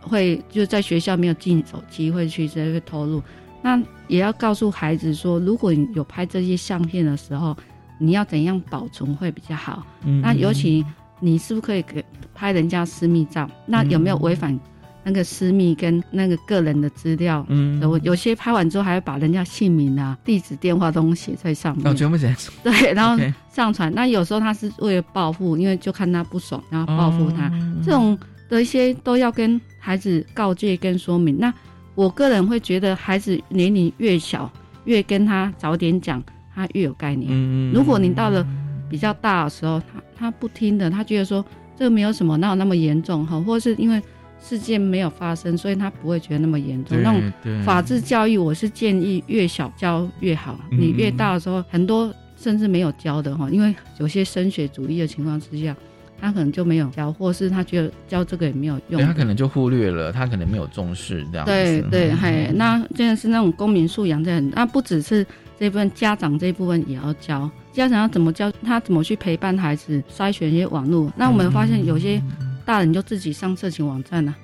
[0.00, 3.22] 会就在学校没有进手机，会去直接会偷录，
[3.60, 7.56] 那也要告诉孩子说，如果你有拍这些相片的时候，
[7.98, 9.86] 你要怎样保存会比较好？
[10.22, 10.84] 那尤其
[11.20, 12.04] 你是不是可以给
[12.34, 13.48] 拍人家私密照？
[13.66, 14.58] 那有没有违反？
[15.04, 22.32] 那个私密跟那个个人的资料，嗯，我有些拍完之后还要把人家姓名啊、地址、电话都写在上面，哦，全部写。
[22.62, 23.20] 对，然后
[23.52, 23.92] 上传。
[23.94, 27.50] 那有时候他是为了报复，因为就看他不爽，然后报复他。
[27.84, 28.16] 这种
[28.48, 31.36] 的一些都要跟孩子告诫跟说明。
[31.36, 31.52] 那
[31.96, 34.48] 我个人会觉得，孩子年龄越小，
[34.84, 36.22] 越跟他早点讲，
[36.54, 37.28] 他越有概念。
[37.32, 38.46] 嗯如果你到了
[38.88, 41.44] 比较大的时候，他他不听的，他觉得说
[41.76, 43.40] 这个没有什么，哪有那么严重哈？
[43.40, 44.00] 或者是因为。
[44.42, 47.00] 事件没有发生，所以他不会觉得那么严重。
[47.00, 50.58] 那种法治教育，我是建议越小教越好。
[50.72, 55.74] 嗯你越大的时候，很多甚至没有教的哈，因为有些升学主义的情况之下，
[56.20, 59.00] 他可能就没有教，或是他觉得教这个也没有用。
[59.00, 61.52] 他可能就忽略了，他可能没有重视这样子。
[61.52, 65.24] 对对，嗯嘿，那真的是那种公民素养在很，那不只是
[65.58, 71.12] 这部分家长这一部分也要教，家长要怎么教他怎么去陪伴孩子筛选一些网络。
[71.16, 72.20] 那我们发现有些
[72.64, 74.34] 大人就自己上色情网站了、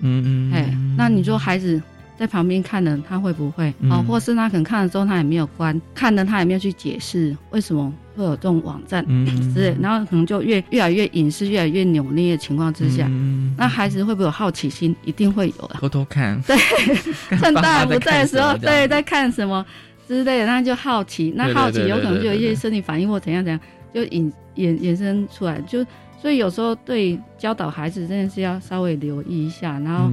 [0.00, 1.80] 嗯嗯，哎、那你说孩子
[2.18, 3.72] 在旁边看了，他会不会？
[3.80, 3.90] 嗯。
[3.92, 14.94] 哦，或是他可能看了之后他也没有关，看了他也没有去解释为什么会有这种网站嗯 之类，然后可能就越越来越隐私，越来越扭捏的情况之下，嗯那孩子会不会有好奇心？
[15.04, 15.76] 一定会有的。
[15.78, 16.56] 偷偷看，对，
[17.38, 19.64] 趁大人不在的时候，对，在看什么
[20.08, 23.60] 之类的，那就好奇，那好奇有可能就有一些生理反应或怎样怎样，
[23.92, 25.84] 就引衍衍生出来，就
[26.20, 30.10] 所以有时候对教导孩子真的是要稍微留意一下，然后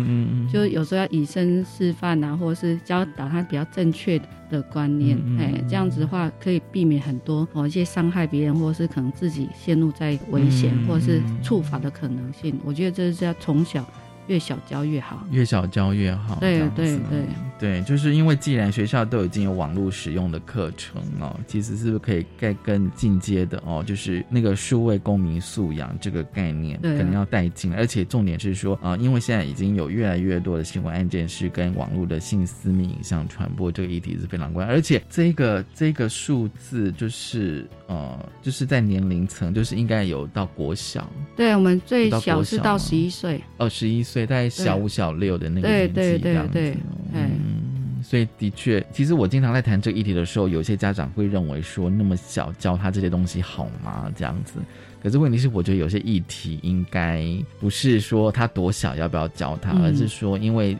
[0.51, 12.59] 就有时候要以身示范啊，或者是教导他比较正确的观念，哎、这样子的话可以避免很多哦一些伤害别人，或者是可能自己陷入在危险，嗯或者是触法的可能性。
[12.63, 13.83] 我觉得这是要从小
[14.27, 15.25] 越小教越好。
[15.31, 16.35] 越小教越好。
[16.39, 17.25] 对对对
[17.59, 23.83] 对，就是因为既然学校都已经有网络使用的课程哦，其实是不是可以再更进阶的哦？
[23.85, 46.77] 就是那个数位公民素养这个概念，可能要带进来，而且重点是说啊、呃因为现在已经有越来越多的新闻案件是跟网络的性私密影像传播这个议题是非常关，而且这个这个数字就是呃，就是在年龄层，就是应该有到国小对我们最小是到十一岁，哦，十一岁，大概小五小六的那个年纪对对这样子对，哎，
[47.13, 54.11] 嗯，所以的确，其实我经常在谈这个议题的时候，有些家长会认为说，那么小教他这些东西好吗？
[54.15, 54.55] 这样子。
[55.01, 57.25] 可是问题是，我觉得有些议题应该
[57.59, 60.77] 不是说他多小要不要教他，嗯而是说，因为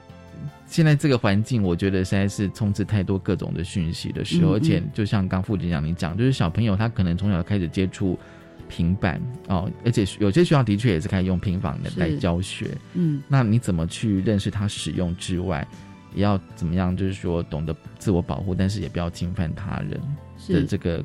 [0.66, 8.18] 现在这个环境，我觉得实在是充斥太多各种的讯息的时候，嗯嗯而且就像刚副局长你讲，就是小朋友他可能从小开始接触
[8.70, 12.70] 平板哦，而且有些学校的确也是开始用平板的来教学。
[12.94, 15.68] 嗯，那你怎么去认识他使用之外，
[16.16, 16.96] 也要怎么样？
[16.96, 20.00] 就是说懂得自我保护，但是也不要侵犯他人
[20.50, 21.04] 的这个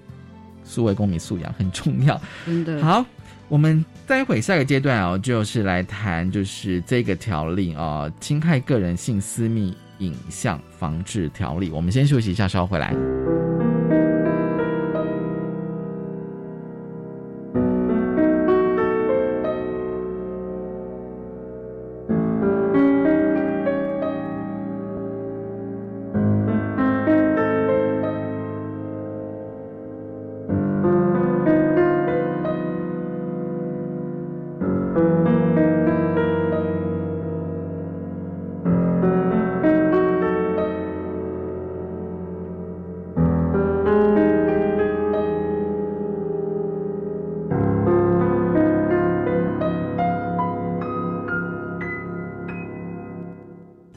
[0.64, 2.20] 数位公民素养很重要。
[2.46, 2.82] 真的。
[2.82, 3.04] 好，
[3.48, 11.70] 我们待会下个阶段哦，就是来谈就是这个条例啊、哦，侵害个人性私密影像防治条例。
[11.70, 12.94] 我们先休息一下，稍后回来。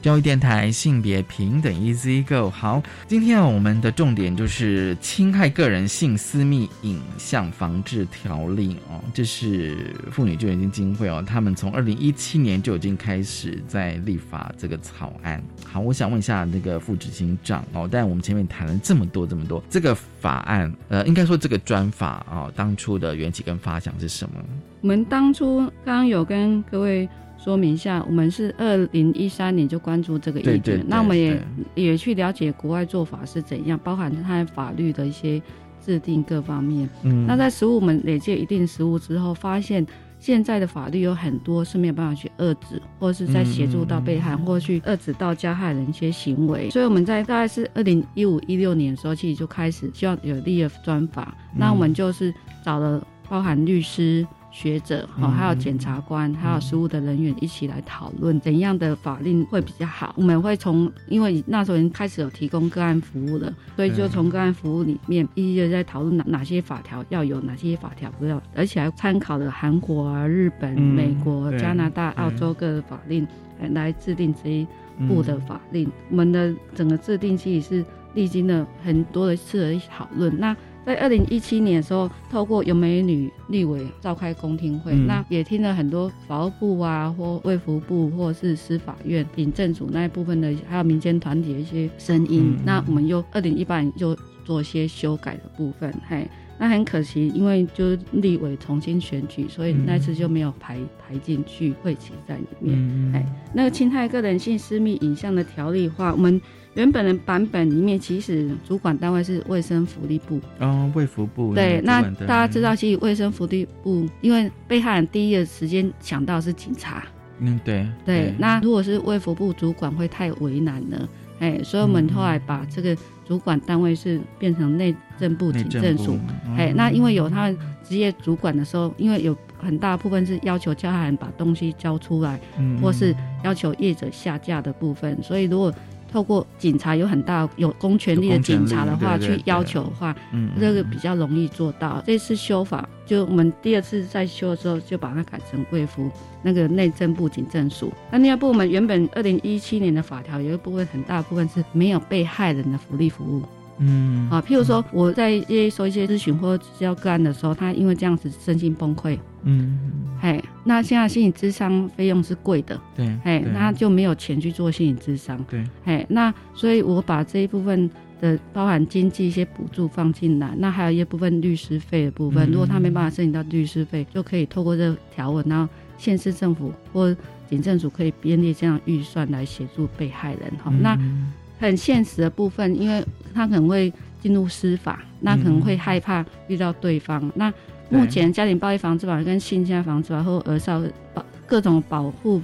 [0.02, 2.50] 教育电台性别平等 Easy Go。
[2.50, 15.40] 好，今天我们的重点就是侵害个人性私密影像防治条例哦，这是妇女救援基金会哦，他们从二零一七年就已经开始在立法这个草案。
[15.64, 24.34] 好，我想问一下那个副执行长哦，但我们前面谈了这么多这么多，这个法案呃，应该说这个专法哦，当初的缘起跟发想是什么？
[24.80, 27.08] 我们当初刚刚有跟各位
[27.42, 31.42] 说明一下，我们是二零一三年就关注这个议题，对对对那我们也
[31.74, 35.42] 也去了解国外做法是怎样，包含它法律的一些
[35.84, 36.88] 制定各方面。
[37.02, 39.84] 嗯那在实务我们累积一定实务之后，发现
[40.20, 46.70] 现在的法律有很多是没有办法去遏制，或是在协助到被害，或去遏制到加害人一些行为。
[46.70, 51.34] 所以我们在大概是二零一五一六年的时候，其实就开始希望有立了专法。
[51.56, 52.32] 那我们就是
[52.64, 54.24] 找了包含律师。
[54.52, 60.14] 学者哈，还有检察官，还有实务的人员一起来讨论怎样的法令会比较好。
[60.16, 73.26] 我们会从，因为那时候已经开始有提供个案服务了，所以就从个案服务里面一一的在讨论哪哪些法条要有，哪些法条不要，而且还参考了韩国啊、日本、嗯美国、加拿大、澳洲各个法令
[73.58, 74.66] 来来制定这一
[75.08, 75.90] 部的法令。
[76.10, 80.38] 我们的整个制定其实是历经了很多的次的讨论。
[80.38, 80.54] 那
[80.84, 92.54] 在二零一七年的时候，透过有美女立委召开公听会，嗯那也听了很多法务部啊，或卫福部，或者是司法院、领政署那一部分的，还有民间团体的一些声音。
[92.56, 96.26] 嗯那我们又二零一八年就做一些修改的部分，嘿。
[96.58, 102.76] 那很可惜，因为就立委重新选举，所以那次就没有排排进去会期在里面。
[102.78, 106.40] 嗯哎，那个侵害个人性私密影像的条例化，我们
[106.74, 110.40] 原本的版本里面其实主管单位是卫生福利部。
[110.58, 117.04] 哦，卫福部对，那大家知道，其实卫生福利部，因为被害人第一个时间想到是警察。
[117.38, 121.08] 嗯，对对，那如果是卫福部主管会太为难了，
[121.40, 126.16] 哎，所以我们后来把这个主管单位是变成内政部警政署，
[126.56, 132.80] 哎，那因为有他们职业主管的时候，因为有很大部分是要求加害人把东西交出来，嗯。
[132.80, 135.74] 或是要求业者下架的部分，所以如果
[136.12, 142.02] 透过警察有很大有公权力的警察的话去要求的话，嗯，这个比较容易做到。
[142.06, 146.10] 这次修法，就我们第二次再修的时候，就把它改成贵妇
[146.42, 147.90] 那个内政部警政署。
[148.10, 153.42] 那另外部门原本二零一七年的法条有一部分很大部分是没有被害人的福利服务。
[153.78, 159.78] 嗯，啊，譬如说我在一些说一些咨询或治疗个案的时候，他因为这样子身心崩溃，嗯，
[160.20, 163.52] 嘿，那现在心理咨商费用是贵的，对，嘿，对。
[163.52, 167.90] 那就没有钱去做心理咨商，对，嘿，那所以我把这一部分
[168.20, 172.52] 的包含经济一些补助放进来，那还有一部分律师费的部分，嗯。
[172.52, 177.14] 如果他没办法申请到律师费，就可以透过这个条文，然后县市政府或
[177.50, 187.30] 警政署可以编列这样预算来协助被害人，哈、那嗯很现实的部分，因为他可能会进入司法，那可能会害怕遇到对方。
[187.36, 187.52] 那
[187.92, 190.82] 目前家庭暴力防治法跟性侵害防治法或儿少
[191.12, 192.40] 保各种保护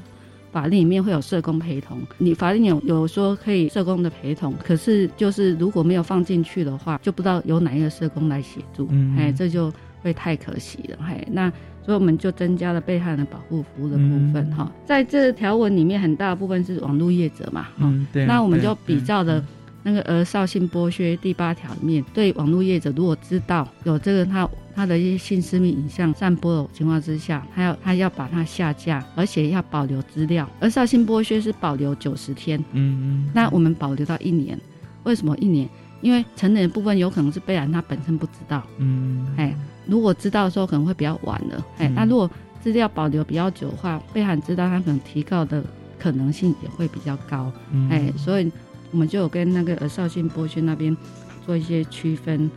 [0.53, 9.17] 法令里面会有社工陪同，你法令有有说可以社工的陪同，可是就是如果没有放进去的话，就不知道有哪一个社工来协助，嗯。
[9.17, 9.73] 哎，这就
[10.03, 11.53] 会太可惜了，哎，那。
[11.81, 19.43] 所以我们就增加了被害人保护服务的部分哈，在这条文里面很大部分是网络业者嘛，哈、嗯，对，那我们就比较的
[19.83, 24.47] 那个儿少性剥削第八条里面，对网络业者如果知道有这个他
[24.79, 30.49] 他的一些性私密影像散播的情况之下，他要他要把它下架，而且要保留资料。
[30.61, 34.57] 而绍兴剥削是保留九十天，嗯嗯，那我们保留到一年，
[35.03, 35.69] 为什么一年？
[36.01, 39.53] 因为成人的部分有可能是被害人他本身不知道，嗯，哎，
[39.85, 41.95] 如果知道的时候可能会比较晚了，哎，嗯。
[41.97, 42.31] 那如果
[42.63, 45.65] 资料保留比较久的话，被害人知道他可能提告的
[45.99, 47.91] 可能性也会比较高，嗯。
[47.91, 48.49] 哎，所以
[48.93, 50.97] 我们就有跟那个儿少性剥削那边
[51.45, 52.49] 做一些区分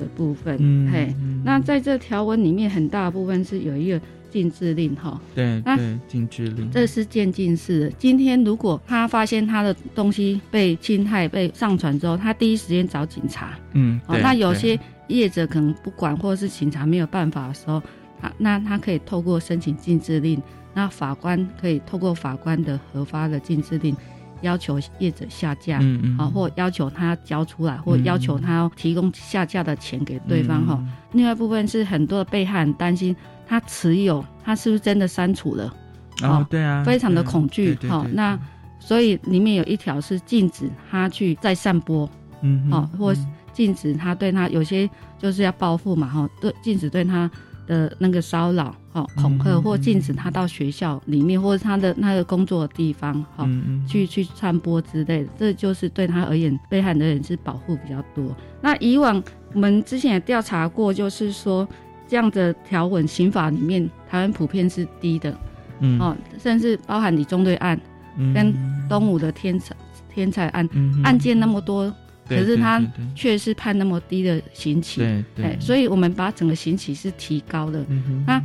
[0.00, 1.42] 的部分，嗯嘿，嗯。
[1.44, 7.90] 那在这条文里面很大部分是有一个禁制令哈，那对那禁制令，这是渐进式的。
[7.98, 14.78] 今天如果他发现他的东西被侵害、被上传之后，他第一时间找警察，嗯，哦，那有些
[15.08, 17.82] 业者可能不管，或者是警察没有办法的时候，
[18.20, 20.40] 他，那他可以透过申请禁制令，
[20.74, 23.96] 那法官可以透过法官的核发的禁制令，
[24.42, 30.76] 要求业者下架，嗯嗯啊，或要求他交出来，或嗯要求他提供下架的钱给对方哈。
[30.80, 33.14] 嗯另外一部分是很多的被害人担心
[33.46, 35.74] 他持有，他是不是真的删除了？
[36.22, 37.80] 哦，对啊，非常的恐惧哈。
[37.80, 38.38] 对对对那
[38.78, 42.08] 所以里面有一条是禁止他去再散播，
[42.42, 43.14] 嗯好哦，或
[43.52, 44.88] 禁止他对他有些
[45.18, 47.28] 就是要报复嘛，哈，对，禁止对他
[47.70, 53.48] 的那个骚扰、哦恐吓，嗯或禁止他到学校里面或者他的那个工作的地方，哈、
[53.86, 58.36] 去去传播之类的，这就是对他而言，被害人的人是保护比较多。
[58.60, 59.22] 那以往
[59.54, 61.66] 我们之前也调查过，就是说
[62.08, 65.32] 这样的条文刑法里面，台湾普遍是低的，
[65.78, 67.80] 嗯哦，甚至包含李中队案
[68.16, 68.52] 嗯跟
[68.88, 69.76] 东吴的天才
[70.12, 71.92] 天才案，嗯案件那么多。
[72.30, 72.80] 对可是他
[73.14, 75.02] 却是判那么低的刑期，
[75.42, 77.84] 哎，所以我们把整个刑期是提高的。
[78.24, 78.40] 那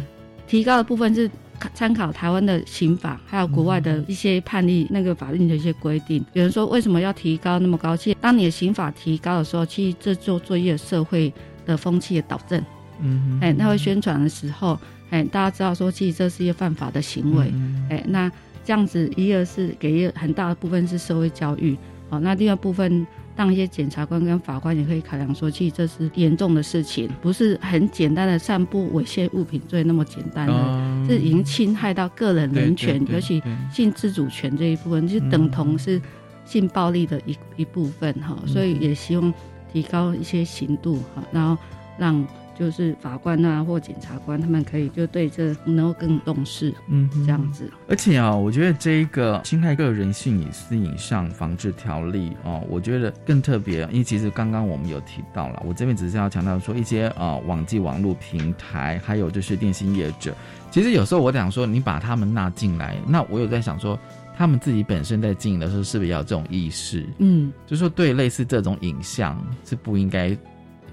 [0.48, 1.30] 提高的部分是
[1.74, 6.24] 参考台湾的刑法，还有国外的一些判例那个法律的一些规定。
[6.34, 7.96] 有人说为什么要提高那么高？
[7.96, 11.32] 其实当你的刑法提高的时候，其实这做作业社会
[11.66, 12.60] 的风气的导正。
[13.00, 14.80] 嗯哼哎，那会宣传的时候，
[15.10, 17.52] 哎，大家知道说，其实这是一个犯法的行为。
[17.54, 18.32] 嗯哎，那
[18.64, 21.78] 这样子，一个是给一个很大的部分是社会教育，
[22.10, 23.06] 哦，那第二部分。
[23.36, 31.06] 让一些检察官跟法官也可以考量说，其实这是严重的事情，不是很简单的散布猥亵物品罪那么简单的，哦。
[31.10, 36.02] 是已经侵害到个人人权，尤其性自主权这一部分，就等同是
[36.46, 39.34] 性暴力的一一部分哈，嗯所以也希望
[39.72, 41.62] 提高一些刑度哈，然后
[41.98, 42.26] 让
[42.58, 47.70] 就是法官啊或检察官他们可以就对这能够更重视，嗯哼这样子。
[47.88, 60.34] 而且啊、我觉得这一个侵害个人性隐私影像防治条例哦，我觉得更特别，因为其实刚刚我们有提到了，我这边只是要强调说一些呃网际网络平台，还有就是电信业者，
[60.72, 64.00] 其实有时候我想说，你把他们纳进来，那我有在想说，
[64.38, 67.06] 他们自己本身在经营的时候，是不是要有这种意识？
[67.20, 70.36] 嗯，就说对类似这种影像是不应该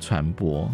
[0.00, 0.70] 传播。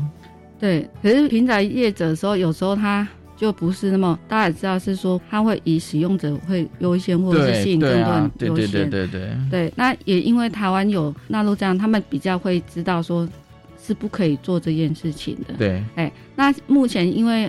[0.58, 3.06] 对，可是平台业者说有时候他
[3.36, 8.56] 就不是那么，大家也知道是说他会以使用者会优先，或者是吸引更多人优先。
[8.56, 9.30] 对对对对对。
[9.50, 13.28] 对，那也因为台湾有纳入这样，他们比较会知道说
[13.80, 15.54] 是不可以做这件事情的。
[15.54, 15.82] 对。
[15.94, 17.48] 哎，那目前因为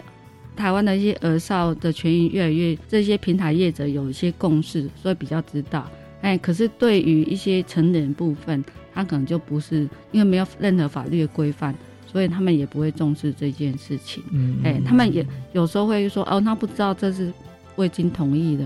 [0.55, 5.89] 台湾的一些儿少的权益越来越，这些平台业者有一些共识，所以比较知道。
[6.21, 11.73] 哎，可是对于一些成人部分，他可能就不是因为没有任何法律的规范，
[12.11, 14.23] 所以他们也不会重视这件事情。
[14.31, 17.31] 嗯，哎，他们也有时候会说，哦，他不知道这是
[17.75, 18.65] 未经同意的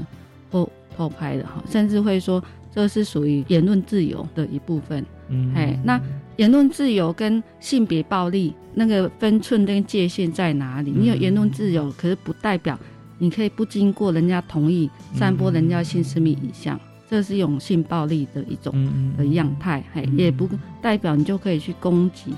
[0.49, 2.41] 或偷拍的哈，甚至会说
[2.73, 5.05] 这是属于言论自由的一部分。
[5.29, 5.99] 嗯，哎，那
[6.37, 10.91] 言论自由跟性别暴力那个分寸跟界限在哪里？
[10.95, 12.79] 你有言论自由，可是不代表
[13.17, 16.79] 你可以不经过人家同意散播人家性私密影像。
[17.09, 18.73] 这是一种性暴力的一种
[19.15, 20.49] 的样态，嘿，也不
[20.81, 22.33] 代表你就可以去攻击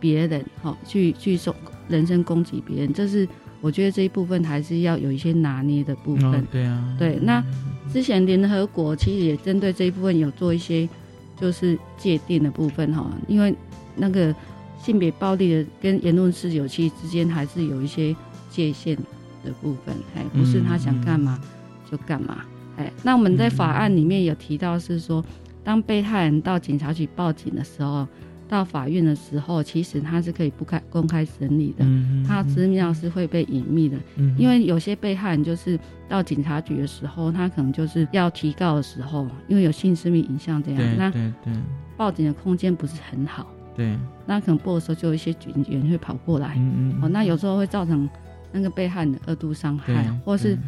[0.00, 1.54] 别人，哈，去去说
[1.88, 2.92] 人身攻击别人。
[2.92, 3.28] 这是
[3.60, 6.46] 我觉得这一部分还是要有一些拿捏的部分。
[6.50, 7.18] 对啊，对。
[7.22, 7.44] 那
[7.92, 10.88] 之前联合国其实也针对这一部分有做一些
[11.38, 13.54] 就是界定的部分，哈，因为
[13.94, 14.34] 那个
[14.82, 18.16] 性别暴力的跟言论自由其实之间还是有一些
[18.50, 18.96] 界限
[19.44, 21.38] 的部分，哎，不是他想干嘛
[21.90, 22.44] 就干嘛。
[23.02, 25.22] 那我们在法案里面有提到，是说，
[25.62, 28.08] 当被害人到警察局报警的时候，
[28.50, 31.86] 到法院的时候，其实他是可以不开公开审理的，
[32.26, 33.96] 他资料是会被隐秘的。
[34.36, 35.78] 因为有些被害人就是
[36.08, 41.12] 到警察局的时候，他可能就是要提告的时候，因为有性私密影像这样，那
[41.96, 43.46] 报警的空间不是很好。
[43.76, 43.96] 对，
[44.26, 46.58] 那可能报的时候就有一些警员会跑过来，
[47.00, 48.10] 哦，那有时候会造成
[48.50, 50.58] 那个被害人的二度伤害，或是。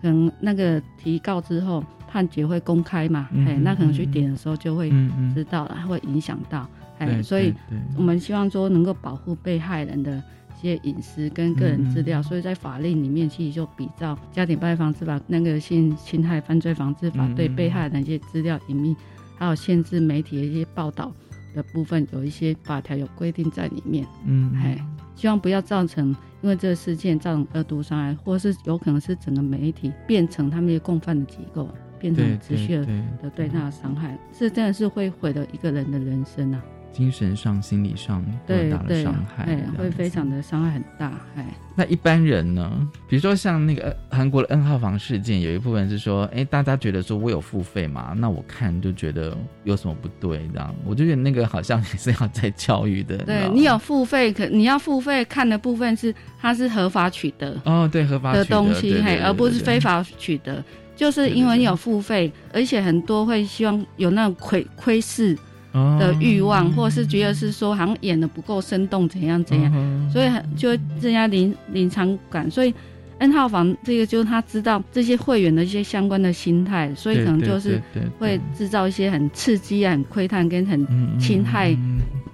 [0.00, 3.28] 可能那个提告之后判决会公开嘛？
[3.46, 4.90] 哎，那可能去点的时候就会
[5.32, 6.68] 知道了，会影响到
[7.08, 7.52] 哎，所以
[7.96, 10.22] 我们希望说能够保护被害人的
[10.58, 18.96] 一些隐私跟个人资料，所以在法令里面其实就比照家庭暴力防治法、那个性侵害犯罪防治法对被害人一些资料隐秘，
[19.36, 21.12] 还有限制媒体的一些报道
[21.54, 24.06] 的部分，有一些法条有规定在里面。
[24.24, 24.84] 嗯，哎。
[25.14, 26.08] 希望不要造成
[26.40, 31.68] 因为这个事件造成二度伤害，或是有可能是整个媒体变成他们的共犯的机构，
[32.00, 32.76] 变成持续
[33.22, 36.64] 的对他的伤害，是真的是会毁了一个人的人生啊。
[36.92, 41.12] 精神上、心理上都大的伤害，对，会非常的伤害很大。
[41.36, 42.70] 哎，那一般人呢？
[43.08, 53.16] 比如说像那个韩国的 N 号房事件，有一部分是说，哎，大家觉得说我有付费嘛，那我看就觉得有什么不对，这样，我就觉得那个好像也是要在教育的。
[53.18, 60.62] 对你有付费，可你要付费看的部分是它是合法取得哦，对，合法的东西，嘿，而不是非法取得，
[60.94, 65.34] 就是因为你有付费，而且很多会希望有那种窥窥视。
[65.72, 72.50] 的欲望，或者是觉得是说好像演的不够生动，怎样怎样，所以就增加临临场感。
[72.50, 72.74] 所以
[73.22, 77.80] N 号房这个就是他知道这些会员的一些相关的心态，所以可能就是
[78.18, 80.86] 会制造一些很刺激、很窥探跟很
[81.20, 81.76] 侵害。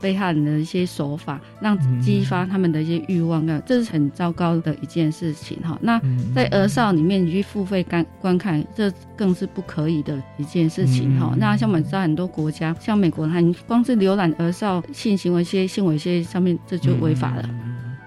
[0.00, 5.76] 被害人的一些手法，让激发他们的一些欲望啊，这是很糟糕的一件事情哈。
[5.82, 6.00] 那
[6.32, 11.34] 在儿少里面，你去付费观观看，这更是不可以的一件事情哈。
[11.36, 17.50] 那像我们知道很多国家，像美国，它光是浏览儿少性行为、一些性猥亵上面，这就违法了，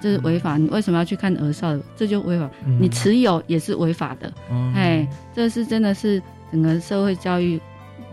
[0.01, 0.57] 这是违法。
[0.57, 1.77] 你为什么要去看儿少？
[1.95, 2.49] 这就违法。
[2.79, 4.33] 你持有也是违法的。
[4.75, 6.21] 哎，这是真的是
[6.51, 7.59] 整个社会教育。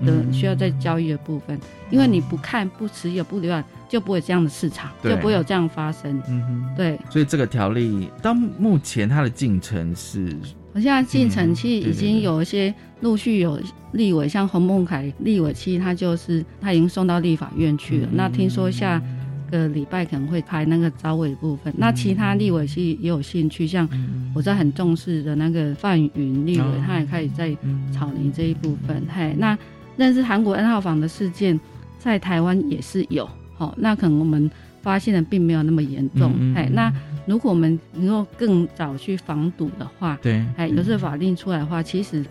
[0.06, 1.58] 的需要在教育的部分，
[1.90, 6.22] 因为你不看、不持有、不浏览，就不会这样的市场，就不会有这样发生。
[6.28, 6.96] 嗯哼，对。
[7.10, 10.36] 所以这个条例到目前它的进程是，
[10.72, 13.60] 我现在进程其实已经有一些陆续有
[13.90, 18.08] 立委，像洪孟凯立委，其实他就是他已经送到立法院去了。
[18.12, 19.02] 那听说下
[19.50, 21.72] 个礼拜可能会拍那个招委部分。
[21.76, 23.88] 那其他立委其实也有兴趣，像
[24.34, 27.56] 我在很重视的那个范云立委，他也开始在
[27.92, 29.02] 草拟这一部分。
[29.14, 29.58] 嘿，那。
[30.00, 31.58] 但是韩国 N 号房的事件
[31.98, 34.48] 在台湾也是有，好，那可能我们
[34.80, 36.92] 发现的并没有那么严重，哎，那
[37.26, 42.24] 如果我们能够更早去防堵的话，对，哎，有这法令出来的话，其实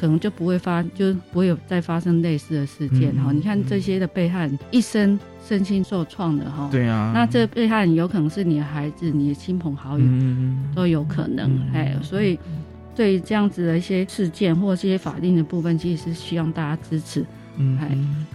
[0.00, 10.06] 可能就不会发，就不会有再发生类似的事件，哈，你看这些的被害人一生身心受创的，哈，对啊，那这被害人有可能是你的孩子、你的亲朋好友，
[10.74, 12.38] 都有可能，哎，所以。
[12.92, 17.24] 对于这样子的一些事件或这些法定的部分，其实是希望大家支持，
[17.56, 17.78] 嗯，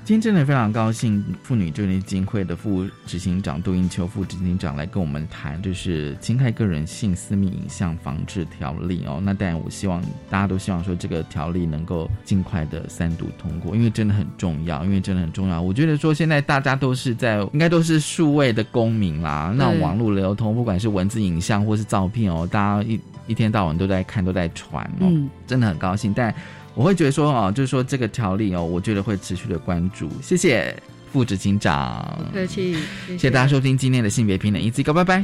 [0.03, 9.19] 今天真的非常高兴，妇女救援基金会的副执行长杜英秋副执行长来跟我们谈，就是侵害个人性私密影像防治条例哦。
[9.23, 9.99] 那当然，我希望
[10.29, 15.59] 大家都希望说这个条例能够尽快的三读通过，因为真的很重要，因为真的很重要。
[15.59, 25.11] 我觉得说现在大家都是在应该都是数位的公民啦，那网络流通，不管是文字、影像或是照片哦，大家一一天到晚都在看，都在传哦，
[25.47, 26.31] 真的很高兴，但。
[26.75, 30.09] 我会觉得说哦，就是说这个条例哦，我觉得会持续的关注。
[30.21, 30.75] 谢谢
[31.11, 32.75] 副执行长，客气，
[33.07, 35.23] 谢谢大家收听今天的性别平等一次，高拜拜。